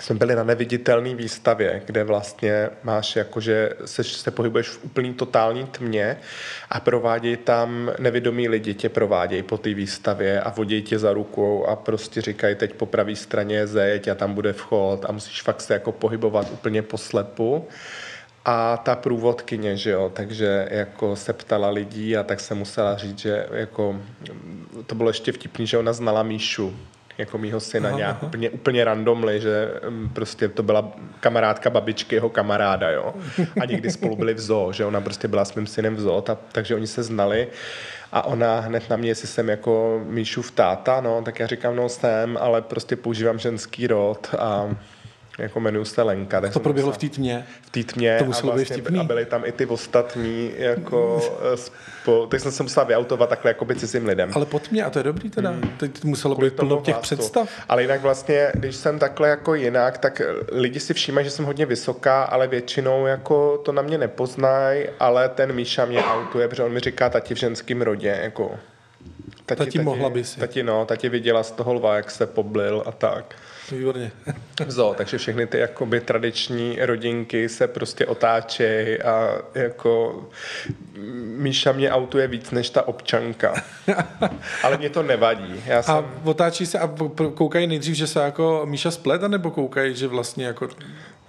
[0.00, 5.14] jsme byli na neviditelné výstavě, kde vlastně máš jako, že se, se pohybuješ v úplný
[5.14, 6.16] totální tmě
[6.70, 11.66] a provádějí tam nevědomí lidi, tě provádějí po té výstavě a vodí tě za rukou
[11.66, 15.60] a prostě říkají, teď po pravé straně zeď a tam bude vchod a musíš fakt
[15.60, 17.68] se jako pohybovat úplně poslepu.
[18.44, 23.18] A ta průvodkyně, že jo, takže jako se ptala lidí a tak se musela říct,
[23.18, 24.00] že jako
[24.86, 26.76] to bylo ještě vtipný, že ona znala Míšu,
[27.18, 28.26] jako mýho syna aha, nějak aha.
[28.26, 33.14] Úplně, úplně randomly, že mm, prostě to byla kamarádka babičky, jeho kamaráda, jo.
[33.60, 36.20] A někdy spolu byli v zoo, že ona prostě byla s mým synem v zoo,
[36.20, 37.48] ta, takže oni se znali.
[38.12, 41.88] A ona hned na mě, jestli jsem jako Míšův táta, no, tak já říkám, no
[41.88, 44.76] jsem, ale prostě používám ženský rod a
[45.38, 46.40] jako jmenuji se Lenka.
[46.40, 47.46] Tak to proběhlo v té tmě?
[47.62, 51.20] V té tmě to muselo a, vlastně, být a byli tam i ty ostatní, jako,
[51.54, 54.30] spo, teď jsem se musela vyautovat takhle jako by cizím lidem.
[54.34, 55.70] Ale po tmě, a to je dobrý teda, hmm.
[55.76, 57.16] teď muselo Kvůli být plno těch hlastu.
[57.16, 57.48] představ.
[57.68, 60.22] Ale jinak vlastně, když jsem takhle jako jinak, tak
[60.52, 65.28] lidi si všímají, že jsem hodně vysoká, ale většinou jako to na mě nepoznají, ale
[65.28, 68.50] ten Míša mě autuje, protože on mi říká tati v ženském rodě, jako
[69.46, 70.40] Tati, tati, tati mohla by si.
[70.40, 73.34] Tati, no, tati viděla z toho lva, jak se poblil a tak.
[73.72, 74.12] Výborně.
[74.66, 80.24] Zo, takže všechny ty jakoby tradiční rodinky se prostě otáčejí a jako
[81.36, 83.54] Míša mě autuje víc než ta občanka.
[84.62, 85.62] Ale mě to nevadí.
[85.66, 85.94] Já jsem...
[85.94, 86.94] A otáčí se a
[87.34, 90.68] koukají nejdřív, že se jako Míša splet, nebo koukají, že vlastně jako...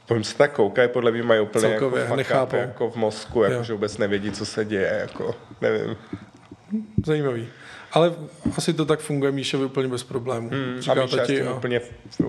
[0.05, 2.55] Povím se tak koukají, podle mě mají úplně Celkově, jako, nechápou.
[2.55, 5.97] jako v mozku, jako, že vůbec nevědí, co se děje, jako nevím.
[7.05, 7.47] Zajímavý.
[7.91, 8.13] Ale
[8.57, 10.49] asi to tak funguje Míšovi úplně bez problémů.
[10.49, 11.81] Hmm, a Míša, tati, tím úplně,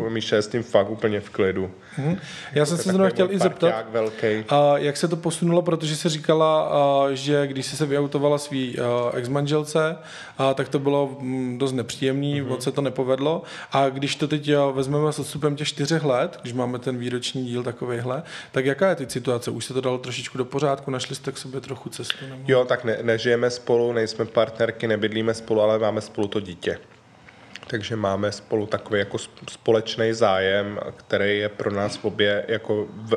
[0.09, 1.70] Míša je s tím fakt úplně v klidu.
[1.96, 2.16] Hmm.
[2.52, 4.44] Já jsem se zrovna chtěl i zeptat, velký.
[4.48, 8.76] A jak se to posunulo, protože se říkala, a, že když jsi se vyautovala svý
[9.14, 9.96] exmanželce,
[10.38, 13.42] a, tak to bylo m, dost nepříjemný, moc se to nepovedlo.
[13.72, 17.44] A když to teď a, vezmeme s odstupem těch čtyřech let, když máme ten výroční
[17.44, 19.50] díl takovejhle, tak jaká je teď situace?
[19.50, 22.26] Už se to dalo trošičku do pořádku, našli jste k sobě trochu cestu?
[22.28, 22.42] Nebo?
[22.48, 24.24] Jo, tak ne, nežijeme spolu, nejsme
[24.61, 26.79] partnerky, nebydlíme spolu ale máme spolu to dítě.
[27.66, 29.18] Takže máme spolu takový jako
[29.51, 33.16] společný zájem, který je pro nás obě jako v,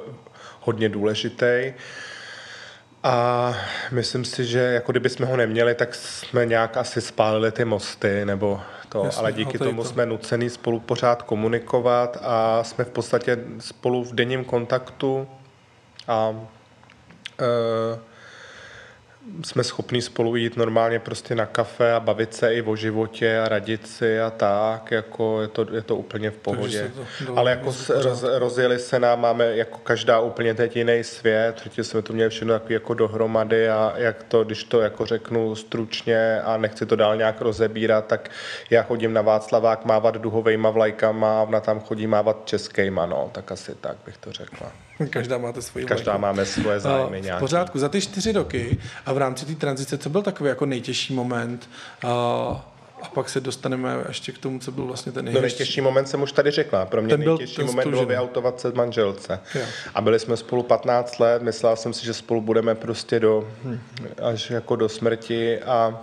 [0.62, 1.74] hodně důležitý.
[3.04, 3.56] A
[3.92, 8.26] myslím si, že jako kdyby jsme ho neměli, tak jsme nějak asi spálili ty mosty,
[8.26, 9.90] nebo to, Jasně, ale díky to tomu to.
[9.90, 15.28] jsme nucený spolu pořád komunikovat a jsme v podstatě spolu v denním kontaktu
[16.08, 16.36] a
[17.40, 18.13] e,
[19.46, 23.50] jsme schopni spolu jít normálně prostě na kafe a bavit se i o životě a
[23.50, 26.92] radit si a tak, jako je to, je to úplně v pohodě.
[27.26, 31.84] To Ale jako roz, rozjeli se nám, máme jako každá úplně teď jiný svět, protože
[31.84, 36.42] jsme to měli všechno takový jako dohromady a jak to, když to jako řeknu stručně
[36.42, 38.30] a nechci to dál nějak rozebírat, tak
[38.70, 43.52] já chodím na Václavák mávat duhovejma vlajkama a ona tam chodí mávat českýma, no, tak
[43.52, 44.72] asi tak bych to řekla.
[45.10, 46.22] Každá máte svoji Každá vlajku.
[46.22, 47.40] máme svoje zájmy nějaké.
[47.40, 50.66] V pořádku, za ty čtyři roky a v rámci té tranzice, co byl takový jako
[50.66, 51.70] nejtěžší moment?
[52.08, 52.70] A
[53.14, 55.42] pak se dostaneme ještě k tomu, co byl vlastně ten nejtěžší.
[55.42, 56.86] No nejtěžší moment jsem už tady řekla.
[56.86, 59.40] Pro mě ten byl nejtěžší ten moment bylo vyautovat se manželce.
[59.56, 59.62] Jo.
[59.96, 63.52] A byli jsme spolu 15 let, myslel jsem si, že spolu budeme prostě do,
[64.22, 66.02] až jako do smrti a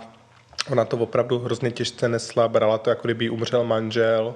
[0.71, 4.33] ona to opravdu hrozně těžce nesla, brala to, jako kdyby umřel manžel.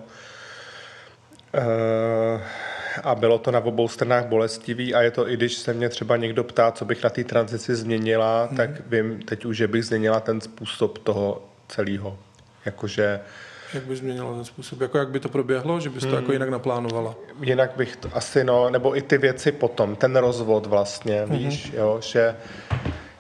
[1.57, 2.41] Uh,
[3.03, 6.17] a bylo to na obou stranách bolestivý a je to i když se mě třeba
[6.17, 8.57] někdo ptá, co bych na té tranzici změnila, hmm.
[8.57, 12.17] tak vím teď už, že bych změnila ten způsob toho celého.
[12.65, 13.19] Jakože
[13.73, 14.81] jak bys změnila ten způsob?
[14.81, 16.15] Jako jak by to proběhlo, že bys to hmm.
[16.15, 17.15] jako jinak naplánovala?
[17.41, 21.37] Jinak bych to asi, no, nebo i ty věci potom, ten rozvod vlastně, hmm.
[21.37, 22.35] víš, jo, že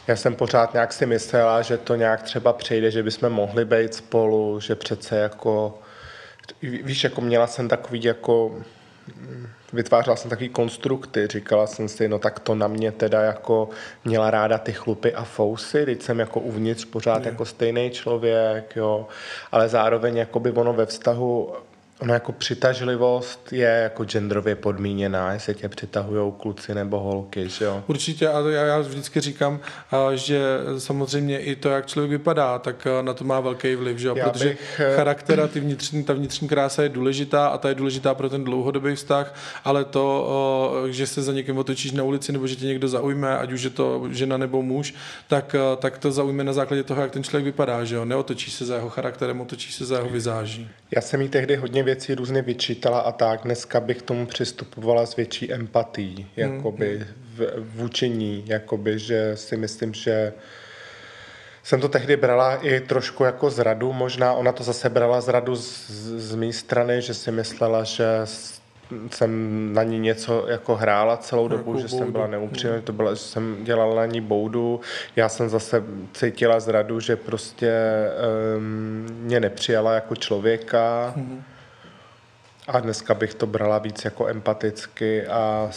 [0.07, 3.93] já jsem pořád nějak si myslela, že to nějak třeba přejde, že bychom mohli být
[3.93, 5.79] spolu, že přece jako,
[6.61, 8.55] víš, jako měla jsem takový jako
[9.73, 13.69] vytvářela jsem takový konstrukty, říkala jsem si, no tak to na mě teda jako
[14.05, 17.31] měla ráda ty chlupy a fousy, teď jsem jako uvnitř pořád je.
[17.31, 19.07] jako stejný člověk, jo,
[19.51, 21.53] ale zároveň jako by ono ve vztahu
[21.99, 27.83] Ono jako přitažlivost je jako genderově podmíněná, jestli tě přitahují kluci nebo holky, že jo?
[27.87, 29.59] Určitě a já, já vždycky říkám,
[30.13, 30.41] že
[30.77, 34.15] samozřejmě i to, jak člověk vypadá, tak na to má velký vliv, že jo?
[34.17, 34.81] Já Protože bych...
[34.85, 38.29] Eh, charakter a ty vnitřní, ta vnitřní krása je důležitá a ta je důležitá pro
[38.29, 42.65] ten dlouhodobý vztah, ale to, že se za někým otočíš na ulici nebo že tě
[42.65, 44.93] někdo zaujme, ať už je to žena nebo muž,
[45.27, 48.05] tak, tak to zaujme na základě toho, jak ten člověk vypadá, že jo?
[48.05, 50.69] Neotočíš se za jeho charakterem, otočíš se za jeho vizáží.
[50.95, 53.41] Já jsem jí tehdy hodně věcí různě vyčítala a tak.
[53.43, 57.07] Dneska bych k tomu přistupovala s větší empatí, jakoby hmm.
[57.35, 60.33] v, vůči ní, jakoby, že si myslím, že
[61.63, 65.89] jsem to tehdy brala i trošku jako zradu, možná ona to zase brala zradu z,
[66.17, 68.05] z mé strany, že si myslela, že
[69.11, 71.97] jsem na ní něco jako hrála celou dobu, Jakou že boudu.
[71.97, 74.79] jsem byla neupřímná, to byla, že jsem dělala na ní boudu.
[75.15, 77.71] Já jsem zase cítila zradu, že prostě
[78.57, 81.13] um, mě nepřijala jako člověka.
[81.17, 81.54] Mm-hmm
[82.67, 85.69] a dneska bych to brala víc jako empaticky a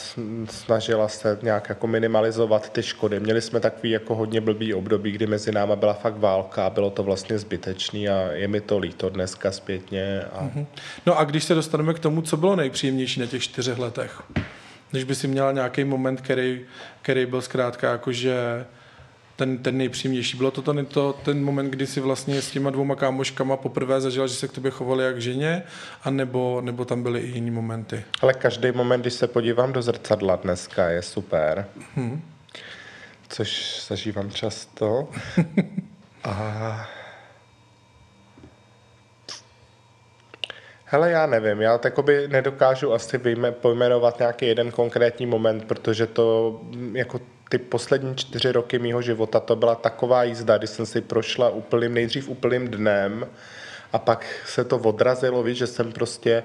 [0.51, 3.21] snažila se nějak jako minimalizovat ty škody.
[3.21, 6.91] Měli jsme takový jako hodně blbý období, kdy mezi náma byla fakt válka a bylo
[6.91, 10.23] to vlastně zbytečný a je mi to líto dneska zpětně.
[10.33, 10.45] A...
[10.45, 10.67] Mm-hmm.
[11.07, 14.23] No a když se dostaneme k tomu, co bylo nejpříjemnější na těch čtyřech letech?
[14.91, 16.61] Když by si měla nějaký moment, který,
[17.03, 18.67] který byl zkrátka jakože
[19.39, 20.37] ten, ten nejpříjemnější.
[20.37, 24.27] Bylo to ten, to ten moment, kdy si vlastně s těma dvouma kámoškama poprvé zažila,
[24.27, 25.63] že se k tobě chovali jak ženě,
[26.05, 28.05] a nebo, nebo tam byly i jiné momenty?
[28.21, 31.67] Ale každý moment, když se podívám do zrcadla dneska, je super.
[31.97, 32.23] Hmm.
[33.29, 35.09] Což zažívám často.
[36.25, 36.89] a...
[40.85, 43.21] Hele, já nevím, já takoby nedokážu asi
[43.51, 46.61] pojmenovat nějaký jeden konkrétní moment, protože to
[46.93, 51.51] jako ty poslední čtyři roky mýho života to byla taková jízda, kdy jsem si prošla
[51.51, 53.27] úplným, nejdřív úplným dnem
[53.93, 56.43] a pak se to odrazilo, víš, že jsem prostě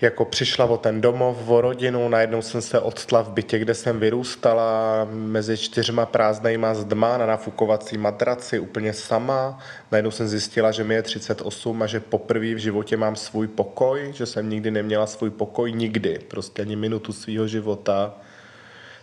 [0.00, 4.00] jako přišla o ten domov, o rodinu, najednou jsem se odstla v bytě, kde jsem
[4.00, 9.58] vyrůstala, mezi čtyřma prázdnýma zdma na nafukovací matraci, úplně sama.
[9.92, 14.12] Najednou jsem zjistila, že mi je 38 a že poprvé v životě mám svůj pokoj,
[14.14, 18.14] že jsem nikdy neměla svůj pokoj, nikdy, prostě ani minutu svého života.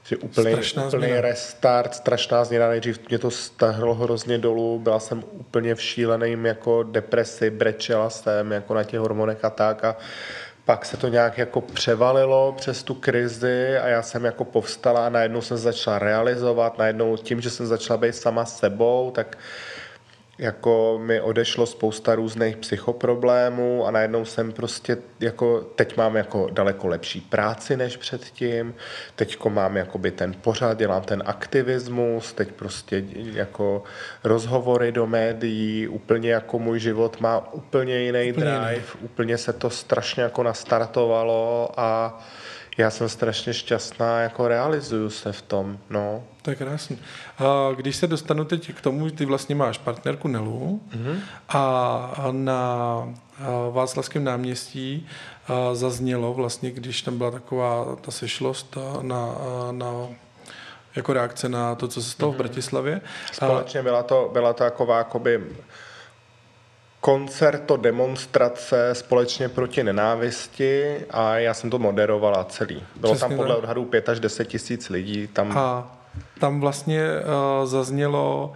[0.07, 0.55] Že úplný,
[0.87, 6.45] úplný restart, strašná změna, nejdřív mě to stahlo hrozně dolů, byla jsem úplně v šíleným
[6.45, 9.97] jako depresi, brečela jsem jako na těch hormonech a tak a
[10.65, 15.09] pak se to nějak jako převalilo přes tu krizi a já jsem jako povstala a
[15.09, 19.37] najednou jsem začala realizovat, najednou tím, že jsem začala být sama sebou, tak
[20.37, 26.87] jako mi odešlo spousta různých psychoproblémů a najednou jsem prostě jako, teď mám jako daleko
[26.87, 28.75] lepší práci než předtím,
[29.15, 33.83] teďko mám jakoby ten pořad, dělám ten aktivismus, teď prostě jako
[34.23, 38.83] rozhovory do médií, úplně jako můj život má úplně jiný úplně drive, jiný.
[39.01, 42.19] úplně se to strašně jako nastartovalo a
[42.77, 46.23] já jsem strašně šťastná, jako realizuju se v tom, no.
[46.41, 46.99] To je krásný.
[47.37, 51.19] A když se dostanu teď k tomu, ty vlastně máš partnerku Nelu mm-hmm.
[51.49, 53.13] a na
[53.71, 55.07] Václavském náměstí
[55.73, 59.35] zaznělo vlastně, když tam byla taková ta sešlost na,
[59.71, 60.07] na
[60.95, 62.35] jako reakce na to, co se stalo mm-hmm.
[62.35, 62.47] v mhm.
[62.47, 63.01] Bratislavě.
[63.31, 65.43] Společně byla to, byla to taková jakoby
[67.07, 72.83] koncerto demonstrace společně proti nenávisti a já jsem to moderovala celý.
[72.95, 73.63] Bylo Přesně tam podle tak.
[73.63, 75.27] odhadů 5 až 10 tisíc lidí.
[75.27, 75.57] Tam...
[75.57, 75.97] A
[76.39, 78.53] tam vlastně uh, zaznělo,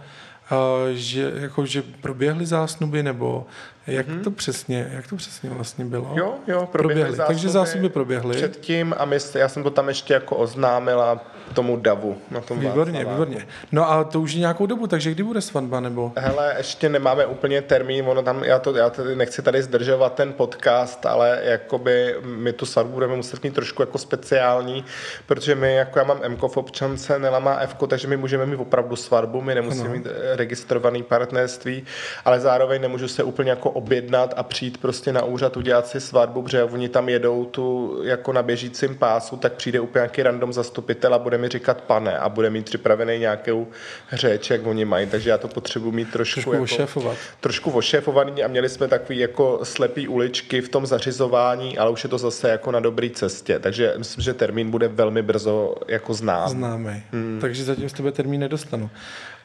[0.50, 0.58] uh,
[0.92, 3.46] že, jako, že proběhly zásnuby, nebo
[3.86, 4.22] jak mm-hmm.
[4.24, 6.12] to přesně, jak to přesně vlastně bylo?
[6.14, 7.16] Jo, jo, proběhly, proběhly.
[7.16, 8.36] Zásnuby Takže zásnuby proběhly.
[8.36, 12.16] Předtím a my, já jsem to tam ještě jako oznámila tomu davu.
[12.30, 13.24] Na tom výborně, Václaváku.
[13.24, 13.46] výborně.
[13.72, 16.12] No a to už je nějakou dobu, takže kdy bude svatba nebo?
[16.16, 20.32] Hele, ještě nemáme úplně termín, ono tam, já, to, já tady nechci tady zdržovat ten
[20.32, 24.84] podcast, ale jakoby my tu svatbu budeme muset mít trošku jako speciální,
[25.26, 28.56] protože my, jako já mám m v občance, Nela má F, takže my můžeme mít
[28.56, 29.94] opravdu svatbu, my nemusíme ano.
[29.94, 31.84] mít registrovaný partnerství,
[32.24, 36.42] ale zároveň nemůžu se úplně jako objednat a přijít prostě na úřad udělat si svatbu,
[36.42, 41.14] protože oni tam jedou tu jako na běžícím pásu, tak přijde úplně nějaký random zastupitel
[41.14, 43.68] a bude mi říkat pane a bude mít připravený nějakou
[44.12, 47.16] řeč, jak oni mají, takže já to potřebuji mít trošku, trošku jako, ošéfovat.
[47.40, 52.10] trošku ošéfovaný a měli jsme takový jako slepý uličky v tom zařizování, ale už je
[52.10, 56.48] to zase jako na dobré cestě, takže myslím, že termín bude velmi brzo jako znám.
[56.48, 57.38] Známý, hmm.
[57.40, 58.90] takže zatím z tebe termín nedostanu.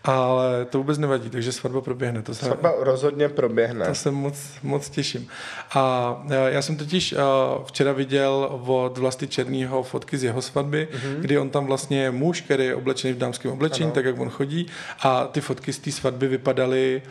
[0.04, 2.22] Ale to vůbec nevadí, takže svatba proběhne.
[2.22, 3.86] To se, svatba rozhodně proběhne.
[3.86, 5.28] To se moc, moc těším.
[5.74, 7.18] A e, já jsem totiž e,
[7.66, 11.20] včera viděl od Vlasty Černýho fotky z jeho svatby, mm-hmm.
[11.20, 13.94] kdy on tam vlastně je muž, který je oblečený v dámském oblečení, ano.
[13.94, 14.68] tak jak on chodí.
[15.00, 17.02] A ty fotky z té svatby vypadaly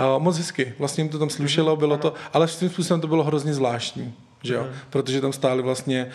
[0.00, 0.74] uh, moc hezky.
[0.78, 1.78] Vlastně jim to tam slušelo, mm-hmm.
[1.78, 2.02] bylo ano.
[2.02, 4.14] to, ale v tím způsobem to bylo hrozně zvláštní
[4.46, 4.62] že jo?
[4.62, 4.68] Mm.
[4.90, 6.10] Protože tam stáli vlastně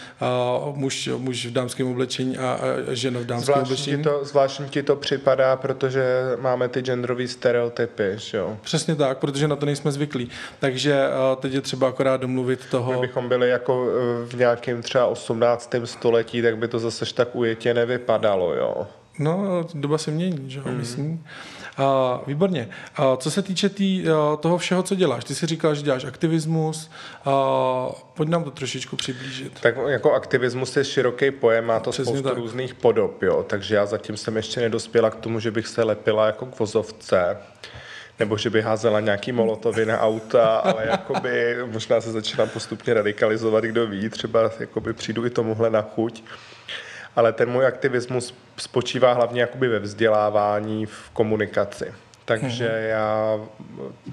[0.67, 2.59] uh, muž, muž v dámském oblečení a,
[2.91, 3.97] a žena v dámském zvláštní oblečení.
[3.97, 6.03] Ti to, zvláštní ti to připadá, protože
[6.39, 8.57] máme ty genderové stereotypy, že jo?
[8.61, 10.29] Přesně tak, protože na to nejsme zvyklí.
[10.59, 12.91] Takže uh, teď je třeba akorát domluvit toho...
[12.91, 15.75] Kdybychom byli jako e, v nějakém třeba 18.
[15.85, 18.87] století, tak by to zase tak ujetě nevypadalo, jo?
[19.19, 20.77] No, doba se mění, že jo, mm.
[20.77, 21.23] myslím.
[21.79, 22.69] Uh, výborně.
[22.99, 26.05] Uh, co se týče tý, uh, toho všeho, co děláš, ty jsi říkal, že děláš
[26.05, 26.91] aktivismus,
[27.25, 27.33] uh,
[28.13, 29.59] pojď nám to trošičku přiblížit.
[29.59, 32.37] Tak jako aktivismus je široký pojem, má to Přesně spoustu tak.
[32.37, 36.25] různých podob, jo, takže já zatím jsem ještě nedospěla k tomu, že bych se lepila
[36.25, 37.37] jako k vozovce
[38.19, 43.63] nebo že by házela nějaký molotovy na auta, ale jakoby možná se začínám postupně radikalizovat,
[43.63, 46.23] kdo ví, třeba jakoby přijdu i tomuhle na chuť
[47.15, 51.93] ale ten můj aktivismus spočívá hlavně jakoby ve vzdělávání, v komunikaci.
[52.25, 52.89] Takže mm-hmm.
[52.89, 53.39] já,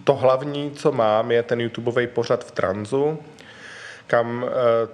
[0.05, 3.19] to hlavní, co mám, je ten YouTubeový pořad v tranzu,
[4.07, 4.89] kam eh,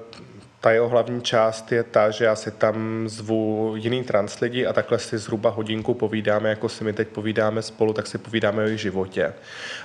[0.61, 4.73] ta jeho hlavní část je ta, že já si tam zvu jiný trans lidi a
[4.73, 8.67] takhle si zhruba hodinku povídáme, jako si my teď povídáme spolu, tak si povídáme o
[8.67, 9.33] jejich životě.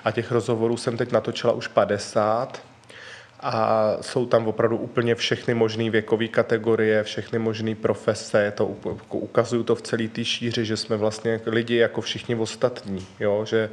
[0.05, 2.61] A těch rozhovorů jsem teď natočila už 50
[3.41, 9.63] a jsou tam opravdu úplně všechny možné věkové kategorie, všechny možné profese, to jako ukazuju
[9.63, 13.45] to v celé té šíři, že jsme vlastně lidi jako všichni ostatní, jo?
[13.45, 13.69] že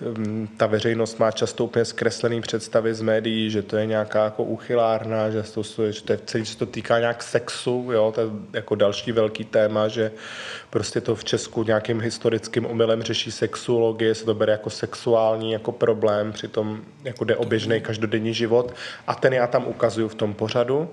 [0.00, 4.44] um, ta veřejnost má často úplně zkreslený představy z médií, že to je nějaká jako
[4.44, 8.12] uchylárna, že to, že to, je celý, že to týká nějak sexu, jo?
[8.14, 10.12] to je jako další velký téma, že
[10.70, 15.72] prostě to v Česku nějakým historickým omylem řeší sexuologie, se to bere jako sexuální jako
[15.72, 18.74] problém, přitom jako jde o běžný každodenní život
[19.10, 20.88] a ten já tam ukazuju v tom pořadu.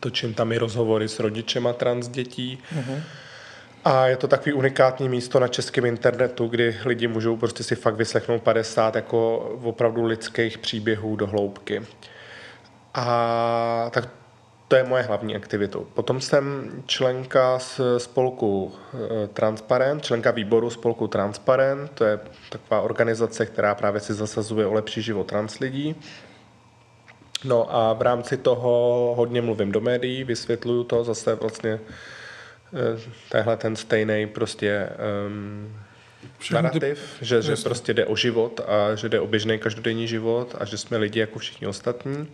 [0.00, 2.58] Točím tam i rozhovory s rodičema trans dětí.
[2.78, 3.02] Uh-huh.
[3.84, 7.94] A je to takový unikátní místo na českém internetu, kdy lidi můžou prostě si fakt
[7.94, 11.82] vyslechnout 50 jako opravdu lidských příběhů do hloubky.
[12.94, 14.08] A tak
[14.68, 15.86] to je moje hlavní aktivitou.
[15.94, 23.46] Potom jsem členka z spolku eh, Transparent, členka výboru spolku Transparent, to je taková organizace,
[23.46, 25.96] která právě si zasazuje o lepší život trans lidí.
[27.44, 31.80] No a v rámci toho hodně mluvím do médií, vysvětluju to zase vlastně
[32.74, 34.88] eh, téhle ten stejný prostě
[35.26, 35.76] um,
[36.52, 37.24] narrativ, ty...
[37.24, 40.78] že, že prostě jde o život a že jde o běžný každodenní život a že
[40.78, 42.28] jsme lidi jako všichni ostatní.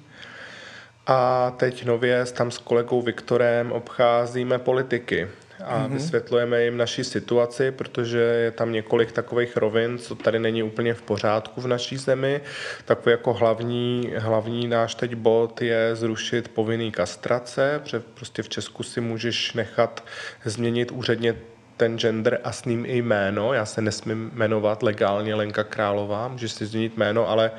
[1.07, 5.29] A teď nově tam s kolegou Viktorem obcházíme politiky
[5.65, 5.93] a mm-hmm.
[5.93, 11.03] vysvětlujeme jim naši situaci, protože je tam několik takových rovin, co tady není úplně v
[11.03, 12.41] pořádku v naší zemi.
[12.85, 18.83] Takový jako hlavní, hlavní náš teď bod je zrušit povinný kastrace, protože prostě v Česku
[18.83, 20.05] si můžeš nechat
[20.45, 21.37] změnit úředně
[21.77, 23.53] ten gender a s ním i jméno.
[23.53, 27.51] Já se nesmím jmenovat legálně Lenka Králová, můžeš si změnit jméno, ale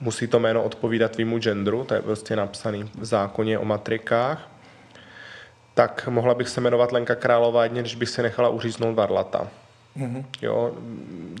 [0.00, 4.50] musí to jméno odpovídat tvýmu genderu, to je prostě napsaný v zákoně o matrikách,
[5.78, 9.48] tak mohla bych se jmenovat Lenka Králová když bych si nechala uříznout varlata.
[9.96, 10.24] Mm-hmm.
[10.42, 10.74] Jo,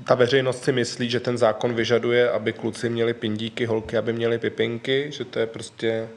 [0.04, 4.38] ta veřejnost si myslí, že ten zákon vyžaduje, aby kluci měli pindíky, holky, aby měli
[4.38, 6.08] pipinky, že to je prostě,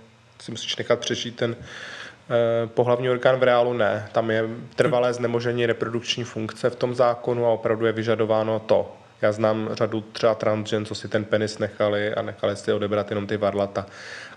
[0.41, 4.09] si musíš nechat přežít ten eh, pohlavní orgán v reálu ne.
[4.11, 4.43] Tam je
[4.75, 8.95] trvalé znemožení reprodukční funkce v tom zákonu a opravdu je vyžadováno to.
[9.21, 13.27] Já znám řadu třeba transgen, co si ten penis nechali a nechali si odebrat jenom
[13.27, 13.85] ty varlata.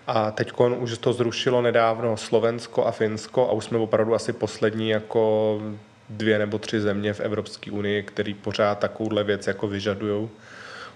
[0.07, 4.89] A teď už to zrušilo nedávno Slovensko a Finsko a už jsme opravdu asi poslední
[4.89, 5.61] jako
[6.09, 10.29] dvě nebo tři země v Evropské unii, který pořád takovouhle věc jako vyžadují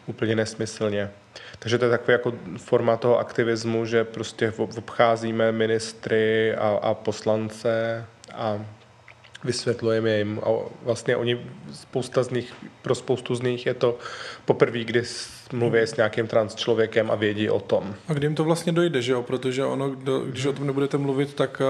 [0.06, 1.10] úplně nesmyslně.
[1.58, 8.04] Takže to je takový jako forma toho aktivismu, že prostě obcházíme ministry a, a poslance
[8.34, 8.64] a
[9.44, 10.48] vysvětlujeme jim a
[10.82, 13.98] vlastně oni, spousta z nich, pro spoustu z nich je to
[14.44, 15.02] poprvé, kdy
[15.52, 17.94] mluví s nějakým trans člověkem a vědí o tom.
[18.08, 19.22] A kdy jim to vlastně dojde, že jo?
[19.22, 19.90] Protože ono,
[20.24, 21.62] když o tom nebudete mluvit, tak,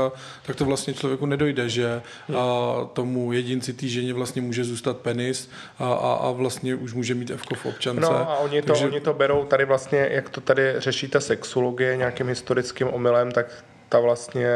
[0.47, 2.03] tak to vlastně člověku nedojde, že
[2.37, 7.15] a tomu jedinci té ženě vlastně může zůstat penis a, a, a vlastně už může
[7.15, 8.01] mít F v občance.
[8.01, 8.87] No a oni to, Takže...
[8.87, 13.65] oni to berou tady vlastně, jak to tady řeší ta sexologie nějakým historickým omylem, tak
[13.89, 14.49] ta vlastně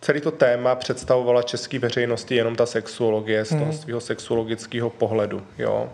[0.00, 3.72] celý to téma představovala české veřejnosti jenom ta sexuologie z toho hmm.
[3.72, 5.46] svého sexuologického pohledu.
[5.58, 5.92] Jo.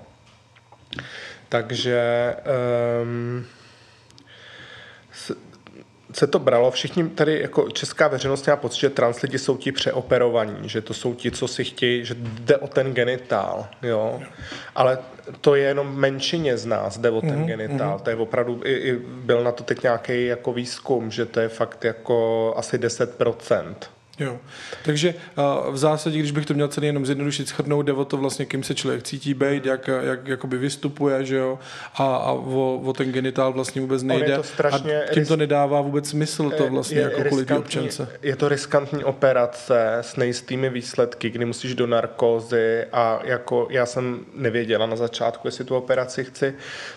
[1.48, 2.34] Takže
[3.02, 3.46] um,
[6.14, 9.72] se to bralo, všichni tady jako česká veřejnost měla pocit, že trans lidi jsou ti
[9.72, 14.22] přeoperovaní, že to jsou ti, co si chtějí, že jde o ten genitál, jo.
[14.74, 14.98] Ale
[15.40, 17.46] to je jenom menšině z nás, jde o ten mm-hmm.
[17.46, 17.98] genitál.
[17.98, 21.48] To je opravdu, i, i byl na to teď nějaký jako výzkum, že to je
[21.48, 23.74] fakt jako asi 10%.
[24.18, 24.38] Jo.
[24.84, 25.14] Takže
[25.70, 28.62] v zásadě, když bych to měl celý jenom zjednodušit, shrnout, jde o to vlastně, kým
[28.62, 31.58] se člověk cítí být, jak, jak jakoby vystupuje, že jo,
[31.94, 34.38] a, a o, o, ten genitál vlastně vůbec nejde.
[34.70, 34.78] a
[35.14, 38.08] tím to nedává vůbec smysl to vlastně je, jako kvůli občance.
[38.22, 44.20] Je to riskantní operace s nejistými výsledky, kdy musíš do narkózy a jako já jsem
[44.34, 46.54] nevěděla na začátku, jestli tu operaci chci.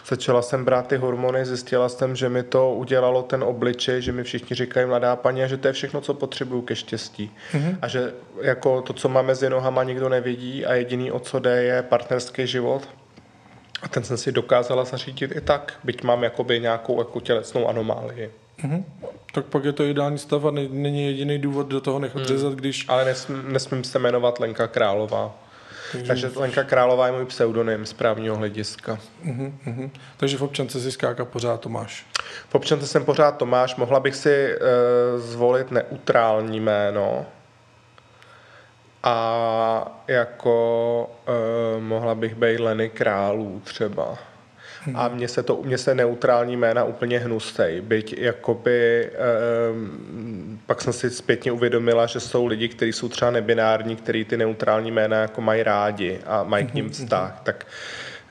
[0.10, 4.24] Začala jsem brát ty hormony, zjistila jsem, že mi to udělalo ten obličej, že mi
[4.24, 7.32] všichni říkají mladá paní a že to je všechno, co potřebuju ke štěstí štěstí.
[7.54, 7.78] Mm-hmm.
[7.82, 11.64] A že jako to, co má mezi nohama, nikdo nevidí a jediný, o co jde,
[11.64, 12.90] je partnerský život.
[13.82, 18.32] A ten jsem si dokázala zařídit i tak, byť mám jakoby nějakou jako tělesnou anomálii.
[18.64, 18.84] Mm-hmm.
[19.32, 22.56] Tak pak je to ideální stav a není jediný důvod do toho nechat mm.
[22.56, 22.86] když...
[22.88, 25.36] Ale nesmím, nesmím se jmenovat Lenka Králová.
[25.92, 29.00] Takže, Takže Lenka Králová je můj pseudonym z právního hlediska.
[29.26, 29.90] Uh-huh, uh-huh.
[30.18, 32.06] Takže v občance si skáka pořád Tomáš.
[32.50, 33.76] V občance jsem pořád Tomáš.
[33.76, 37.26] Mohla bych si uh, zvolit neutrální jméno.
[39.04, 44.18] A jako uh, mohla bych být Leny Králů třeba.
[44.96, 49.10] A mně se, to, mně se neutrální jména úplně hnusej, byť jakoby,
[49.72, 54.38] um, pak jsem si zpětně uvědomila, že jsou lidi, kteří jsou třeba nebinární, kteří ty
[54.38, 57.40] neutrální jména jako mají rádi a mají k ním mhm, vztah, mhm.
[57.44, 57.66] tak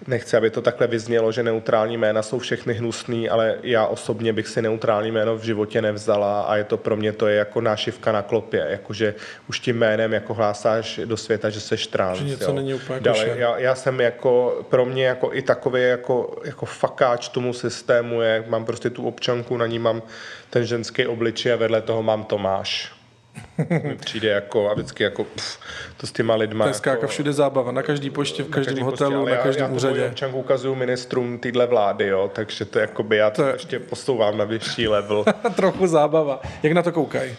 [0.07, 4.49] nechci, aby to takhle vyznělo, že neutrální jména jsou všechny hnusný, ale já osobně bych
[4.49, 8.13] si neutrální jméno v životě nevzala a je to pro mě to je jako nášivka
[8.13, 9.15] na klopě, jakože
[9.49, 12.19] už tím jménem jako hlásáš do světa, že seš trans.
[12.19, 12.57] Že něco jo.
[12.57, 17.29] není úplně Dále, já, já, jsem jako, pro mě jako i takový jako, jako fakáč
[17.29, 20.03] tomu systému je, mám prostě tu občanku, na ní mám
[20.51, 22.96] ten ženský obličej a vedle toho mám Tomáš
[24.01, 25.59] přijde jako a vždycky jako pff,
[25.97, 26.65] to s těma lidma.
[26.65, 29.73] To je skáka jako, všude zábava, na každý poště, v každém hotelu, poště, na každém
[29.73, 30.13] úřadě.
[30.21, 34.39] Já, já ukazuju ministrům týhle vlády, jo, takže to jakoby já to, to ještě posouvám
[34.39, 35.25] na vyšší level.
[35.57, 36.41] Trochu zábava.
[36.63, 37.37] Jak na to koukají?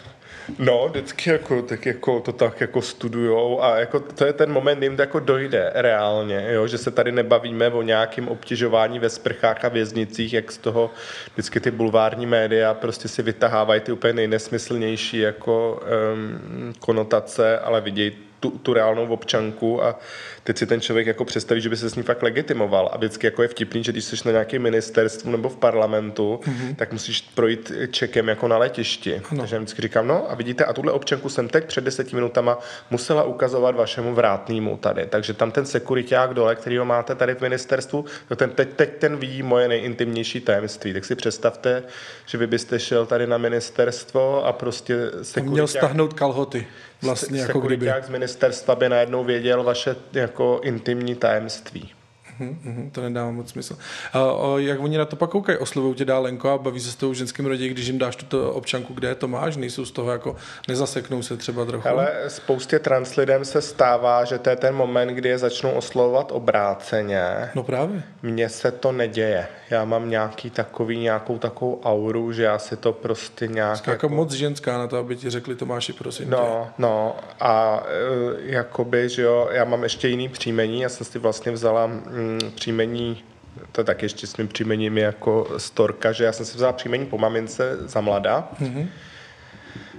[0.58, 4.82] No, vždycky jako, tak jako to tak jako studujou a jako to je ten moment,
[4.82, 6.66] jim to jako dojde reálně, jo?
[6.66, 10.90] že se tady nebavíme o nějakém obtěžování ve sprchách a věznicích, jak z toho
[11.32, 15.82] vždycky ty bulvární média prostě si vytahávají ty úplně nejnesmyslnější jako
[16.12, 19.98] um, konotace, ale vidějí tu, tu reálnou občanku a
[20.44, 22.90] teď si ten člověk jako představí, že by se s ní fakt legitimoval.
[22.92, 26.74] A vždycky jako je vtipný, že když jsi na nějakém ministerstvu nebo v parlamentu, mm-hmm.
[26.76, 29.14] tak musíš projít čekem jako na letišti.
[29.30, 29.40] Ano.
[29.40, 32.58] Takže já vždycky říkám, no a vidíte, a tuhle občanku jsem teď před deseti minutama
[32.90, 35.06] musela ukazovat vašemu vrátnému tady.
[35.06, 38.96] Takže tam ten sekuriták dole, který ho máte tady v ministerstvu, to ten, teď, teď
[38.98, 40.92] ten ví moje nejintimnější tajemství.
[40.92, 41.82] Tak si představte,
[42.26, 45.52] že vy byste šel tady na ministerstvo a prostě sekuriták...
[45.52, 46.66] Měl stahnout kalhoty.
[47.02, 47.92] Vlastně jako kdyby.
[48.02, 51.92] z ministerstva by najednou věděl vaše jako intimní tajemství.
[52.40, 53.76] Mm-hmm, to nedává moc smysl.
[54.12, 55.58] A, a jak oni na to pak koukají?
[55.58, 58.52] Oslovují tě dál Lenko a baví se s tou ženským rodině, když jim dáš tuto
[58.52, 59.56] občanku, kde to máš?
[59.56, 60.36] Nejsou z toho jako,
[60.68, 61.88] nezaseknou se třeba trochu?
[61.88, 66.32] Ale spoustě trans lidem se stává, že to je ten moment, kdy je začnou oslovovat
[66.32, 67.50] obráceně.
[67.54, 68.02] No právě.
[68.22, 69.46] Mně se to neděje.
[69.70, 73.76] Já mám nějaký takový, nějakou takovou auru, že já si to prostě nějak...
[73.84, 76.72] Jsi jako moc ženská na to, aby ti řekli Tomáši, prosím No, tě.
[76.78, 81.52] no a e, jakoby, že jo, já mám ještě jiný příjmení, já jsem si vlastně
[81.52, 83.24] vzala mm, Mm, příjmení
[83.72, 87.06] to tak ještě s mým příjmením je jako storka, že já jsem si vzal příjmení
[87.06, 88.88] po mamince za mladá, mm-hmm.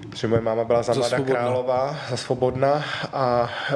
[0.10, 3.74] Protože moje máma byla za, mladá králová, za svobodná a e,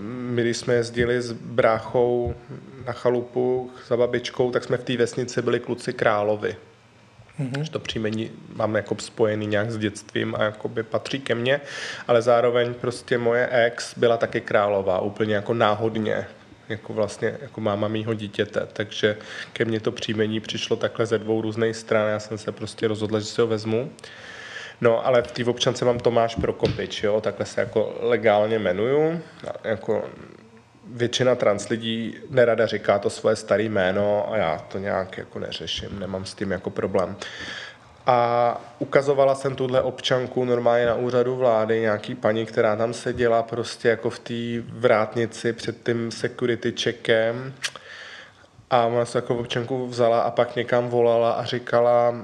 [0.00, 2.34] my, když jsme jezdili s bráchou
[2.86, 6.56] na chalupu za babičkou, tak jsme v té vesnici byli kluci královi.
[7.40, 7.62] Mm-hmm.
[7.62, 11.60] Že to příjmení mám jako spojený nějak s dětstvím a jakoby patří ke mně,
[12.08, 16.26] ale zároveň prostě moje ex byla taky králová, úplně jako náhodně
[16.68, 19.16] jako vlastně jako máma mýho dítěte, takže
[19.52, 23.20] ke mně to příjmení přišlo takhle ze dvou různých stran, já jsem se prostě rozhodl,
[23.20, 23.90] že si ho vezmu.
[24.80, 29.20] No, ale v té občance mám Tomáš Prokopič, jo, takhle se jako legálně jmenuju,
[29.64, 30.04] jako
[30.86, 35.98] většina trans lidí nerada říká to svoje staré jméno a já to nějak jako neřeším,
[35.98, 37.16] nemám s tím jako problém.
[38.06, 43.88] A ukazovala jsem tuhle občanku normálně na úřadu vlády, nějaký paní, která tam seděla prostě
[43.88, 44.34] jako v té
[44.68, 47.54] vrátnici před tím security checkem.
[48.70, 52.14] A ona se jako občanku vzala a pak někam volala a říkala,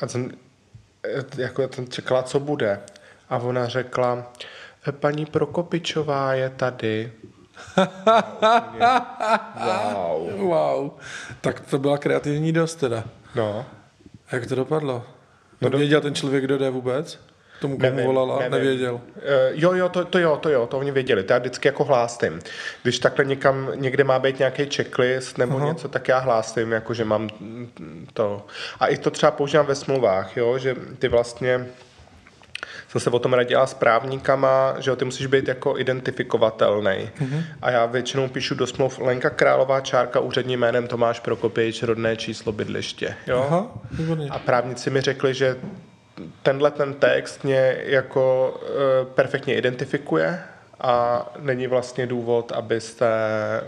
[0.00, 0.30] a jsem,
[1.36, 2.80] jako jsem čekala, co bude.
[3.30, 4.32] A ona řekla,
[4.92, 7.12] paní Prokopičová je tady.
[9.64, 10.30] wow.
[10.36, 10.90] Wow.
[11.40, 13.04] Tak to byla kreativní dost teda.
[13.34, 13.66] No.
[14.32, 15.15] Jak to dopadlo?
[15.60, 17.18] No věděl ten člověk, kdo jde vůbec?
[17.60, 18.52] Tomu, komu nevím, volal a nevím.
[18.52, 18.94] nevěděl.
[18.94, 19.00] Uh,
[19.52, 21.22] jo, jo, to, to jo, to jo, to oni věděli.
[21.22, 22.40] To já vždycky jako hlásím.
[22.82, 25.66] Když takhle někam, někde má být nějaký checklist nebo Aha.
[25.66, 27.28] něco, tak já hlásím, jako že mám
[28.12, 28.46] to.
[28.80, 31.66] A i to třeba používám ve smlouvách, jo, že ty vlastně
[33.00, 37.10] jsem se o tom radila s právníkama, že jo, ty musíš být jako identifikovatelný.
[37.20, 37.42] Mm-hmm.
[37.62, 42.52] A já většinou píšu do smluv Lenka Králová, čárka, úředním jménem Tomáš Prokopič, rodné číslo
[42.52, 43.14] bydliště.
[43.26, 43.46] Jo?
[43.46, 43.70] Aha,
[44.30, 45.56] a právníci mi řekli, že
[46.42, 50.38] tenhle ten text mě jako uh, perfektně identifikuje
[50.80, 53.08] a není vlastně důvod, abyste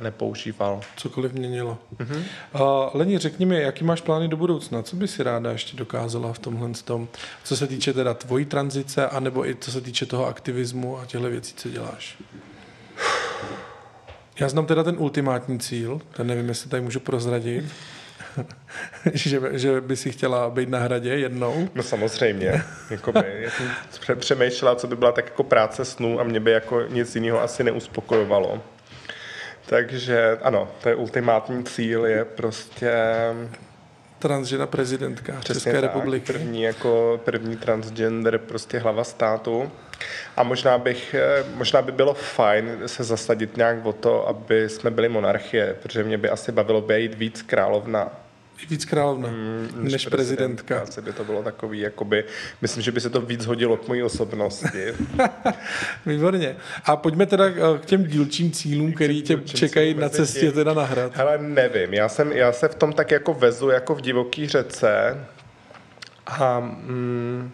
[0.01, 0.81] nepoužíval.
[0.97, 1.79] Cokoliv měnilo.
[1.97, 2.23] Mm-hmm.
[2.55, 2.61] Uh,
[2.95, 4.83] Leni, řekni mi, jaký máš plány do budoucna?
[4.83, 7.09] Co by si ráda ještě dokázala v tomhle tom,
[7.45, 11.31] co se týče teda tvojí tranzice, anebo i co se týče toho aktivismu a těchto
[11.31, 12.19] věcí, co děláš?
[14.41, 17.65] Já znám teda ten ultimátní cíl, ten nevím, jestli tady můžu prozradit.
[19.14, 21.68] že, že by si chtěla být na hradě jednou?
[21.74, 22.62] No samozřejmě.
[22.91, 23.51] Jakoby, já
[23.91, 27.43] jsem přemýšlela, co by byla tak jako práce snů a mě by jako nic jiného
[27.43, 28.62] asi neuspokojovalo.
[29.66, 32.93] Takže ano, to je ultimátní cíl, je prostě
[34.18, 36.32] transžena prezidentka Přesně České tak, republiky.
[36.32, 39.70] První, jako první transgender prostě hlava státu.
[40.36, 44.91] A možná, bych, eh, možná by bylo fajn se zasadit nějak o to, aby jsme
[44.91, 48.11] byli monarchie, protože mě by asi bavilo být víc královna
[48.67, 50.75] víc královna mm, než, než prezidentka.
[50.75, 51.03] prezidentka.
[51.03, 52.25] by to bylo takový, jakoby,
[52.63, 54.95] myslím, že by se to víc hodilo k mojí osobnosti.
[56.07, 56.57] Výborně.
[56.85, 61.17] A pojďme teda k těm dílčím cílům, který tě čekají na cestě teda na hrad.
[61.17, 61.95] Hele, nevím.
[61.95, 65.25] Já, jsem, já se v tom tak jako vezu jako v divoký řece
[66.27, 67.51] a mm,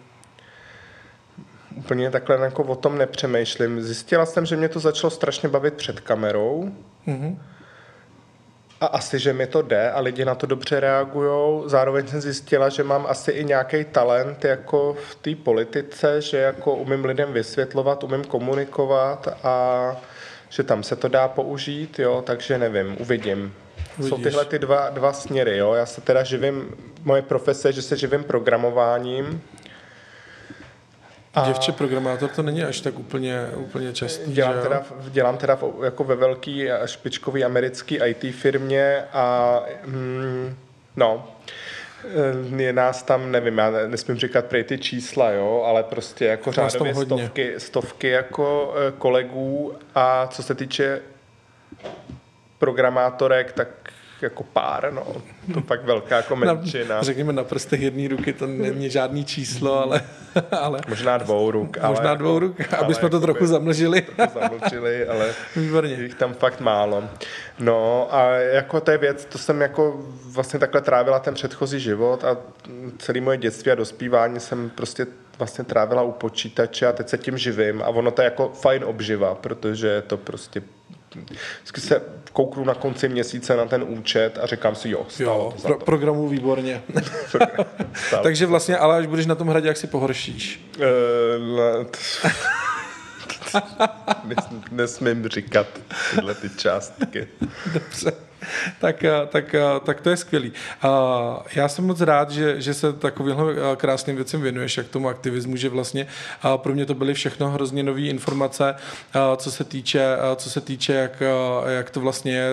[1.75, 3.81] úplně takhle jako o tom nepřemýšlím.
[3.81, 6.71] Zjistila jsem, že mě to začalo strašně bavit před kamerou.
[7.07, 7.37] Mm-hmm
[8.85, 11.63] a asi, že mi to jde a lidi na to dobře reagují.
[11.65, 16.75] Zároveň jsem zjistila, že mám asi i nějaký talent jako v té politice, že jako
[16.75, 19.95] umím lidem vysvětlovat, umím komunikovat a
[20.49, 23.53] že tam se to dá použít, jo, takže nevím, uvidím.
[23.97, 24.09] Vidíš.
[24.09, 25.73] Jsou tyhle ty dva, dva směry, jo.
[25.73, 29.41] Já se teda živím, moje profese, že se živím programováním,
[31.35, 35.59] A Děvče programátor to není až tak úplně, úplně častý, dělám že teda, dělám teda
[35.83, 40.55] jako ve velký a špičkový americký IT firmě a mm,
[40.95, 41.27] no,
[42.57, 46.51] eh, je nás tam, nevím, já nesmím říkat prej ty čísla, jo, ale prostě jako
[46.51, 49.73] řádově stovky, stovky jako eh, kolegů.
[49.95, 51.01] A co se týče
[52.59, 53.67] programátorek, tak
[54.21, 55.07] jako pár, no.
[55.53, 56.95] To pak velká jako menšina.
[56.95, 60.01] Na, řekněme na prstech jedné ruky to není žádný číslo, ale...
[60.51, 61.77] ale možná dvou ruk.
[61.81, 64.01] Ale možná dvou ruk, aby jsme to trochu zamlžili.
[64.01, 65.93] Trochu zamlžili, ale Výborně.
[65.93, 67.03] jich tam fakt málo.
[67.59, 72.23] No a jako to je věc, to jsem jako vlastně takhle trávila ten předchozí život
[72.23, 72.37] a
[72.97, 75.07] celý moje dětství a dospívání jsem prostě
[75.37, 78.83] vlastně trávila u počítače a teď se tím živím a ono to je jako fajn
[78.83, 80.61] obživa, protože to prostě
[81.77, 82.01] se
[82.33, 86.29] kouknu na konci měsíce na ten účet a říkám si, jo, jo to pro, programu
[86.29, 86.83] výborně.
[88.23, 90.69] Takže vlastně, ale až budeš na tom hradě, jak si pohoršíš?
[90.77, 91.85] Uh,
[94.71, 95.67] nesmím říkat
[96.15, 97.27] tyhle ty částky.
[97.73, 98.11] Dobře.
[98.79, 100.53] tak, eh, tak, eh, tak to je skvělý.
[101.55, 105.55] Já jsem moc rád, že, že se takovýmhle eh, krásným věcem věnuješ, jak tomu aktivismu,
[105.55, 106.07] že vlastně
[106.57, 108.75] pro mě to byly všechno hrozně nové informace,
[109.37, 111.23] co se týče, co se týče jak,
[111.67, 112.49] jak to vlastně je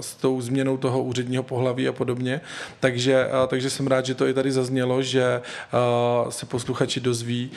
[0.00, 2.40] s tou změnou toho úředního pohlaví a podobně.
[2.80, 5.40] Takže, takže jsem rád, že to i tady zaznělo, že
[6.28, 7.50] se posluchači dozví,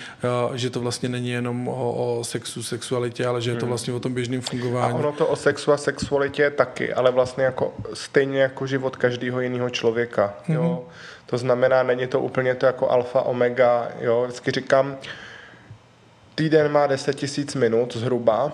[0.53, 3.69] že to vlastně není jenom o, o sexu, sexualitě, ale že je to hmm.
[3.69, 4.93] vlastně o tom běžném fungování.
[4.93, 8.95] A ono to o sexu a sexualitě je taky, ale vlastně jako stejně jako život
[8.95, 10.33] každého jiného člověka.
[10.47, 10.53] Mm-hmm.
[10.53, 10.63] Jo?
[10.63, 10.91] Mhm.
[11.25, 13.91] To znamená, není to úplně to jako alfa, omega.
[13.99, 14.23] Jo?
[14.23, 14.97] Vždycky říkám,
[16.35, 18.51] týden má 10 tisíc minut zhruba,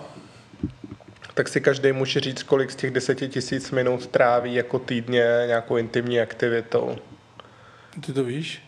[1.34, 5.76] tak si každý může říct, kolik z těch 10 tisíc minut tráví jako týdně nějakou
[5.76, 6.96] intimní aktivitou.
[8.06, 8.62] Ty to víš?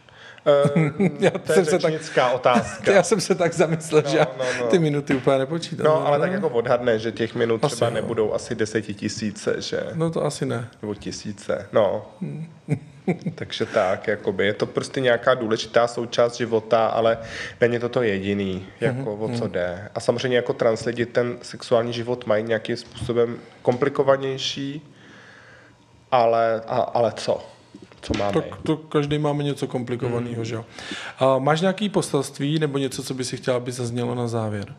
[0.46, 2.92] Uh, já to je jsem se tak, otázka.
[2.94, 4.66] Já jsem se tak zamyslel, no, že no, no.
[4.66, 5.86] ty minuty úplně nepočítám.
[5.86, 6.24] No, ale no.
[6.24, 7.94] tak jako odhadne, že těch minut asi třeba no.
[7.94, 9.80] nebudou asi desetitisíce, že?
[9.94, 10.68] No to asi ne.
[10.82, 12.06] Nebo tisíce, no.
[13.34, 17.18] Takže tak, jakoby, je to prostě nějaká důležitá součást života, ale
[17.60, 19.22] není to to jediný, jako mm-hmm.
[19.24, 19.52] o co mhm.
[19.52, 19.90] jde.
[19.94, 24.94] A samozřejmě jako trans lidi ten sexuální život mají nějakým způsobem komplikovanější,
[26.10, 27.53] ale, a, ale co?
[28.04, 28.32] Co máme.
[28.32, 30.44] Tak to každý máme něco komplikovaného, mm.
[30.44, 30.64] že jo.
[31.18, 34.74] A máš nějaký poselství nebo něco, co by si chtěl, aby zaznělo na závěr?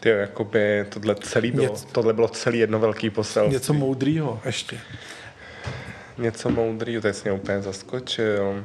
[0.00, 3.54] Ty jakoby tohle, celý bylo, Něco, tohle bylo celý jedno velký poselství.
[3.54, 4.80] Něco moudrýho ještě.
[6.18, 8.64] Něco moudrýho, to jsi mě úplně zaskočil.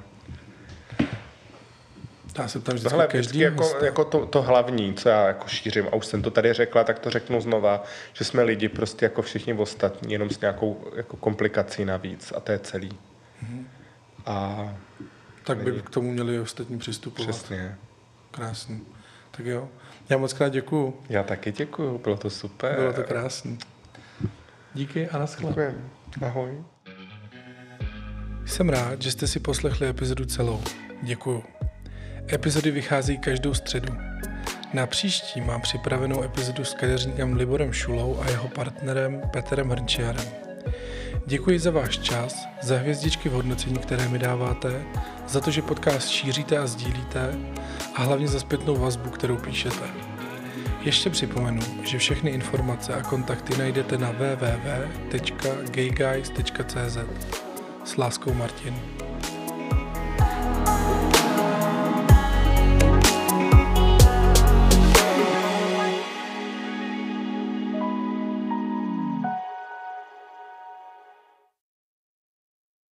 [2.37, 5.87] Já se tam vždycky Tohle každý jako, jako to, to, hlavní, co já jako šířím,
[5.87, 9.21] a už jsem to tady řekla, tak to řeknu znova, že jsme lidi prostě jako
[9.21, 12.89] všichni ostatní, jenom s nějakou jako komplikací navíc a to je celý.
[12.89, 13.63] Mm-hmm.
[14.25, 14.69] A
[15.43, 17.29] tak by k tomu měli ostatní přistupovat.
[17.29, 17.77] Přesně.
[18.31, 18.81] Krásný.
[19.31, 19.69] Tak jo.
[20.09, 21.01] Já moc krát děkuju.
[21.09, 22.75] Já taky děkuju, bylo to super.
[22.75, 23.57] Bylo to krásný.
[24.73, 25.75] Díky a naschle.
[26.21, 26.63] Ahoj.
[28.45, 30.63] Jsem rád, že jste si poslechli epizodu celou.
[31.01, 31.43] Děkuju.
[32.33, 33.93] Epizody vycházejí každou středu.
[34.73, 40.25] Na příští mám připravenou epizodu s kadeřníkem Liborem Šulou a jeho partnerem Petrem Hrnčiarem.
[41.25, 44.83] Děkuji za váš čas, za hvězdičky v hodnocení, které mi dáváte,
[45.27, 47.35] za to, že podcast šíříte a sdílíte
[47.95, 49.85] a hlavně za zpětnou vazbu, kterou píšete.
[50.81, 55.37] Ještě připomenu, že všechny informace a kontakty najdete na www.gayguys.cz
[57.83, 58.79] S láskou Martin.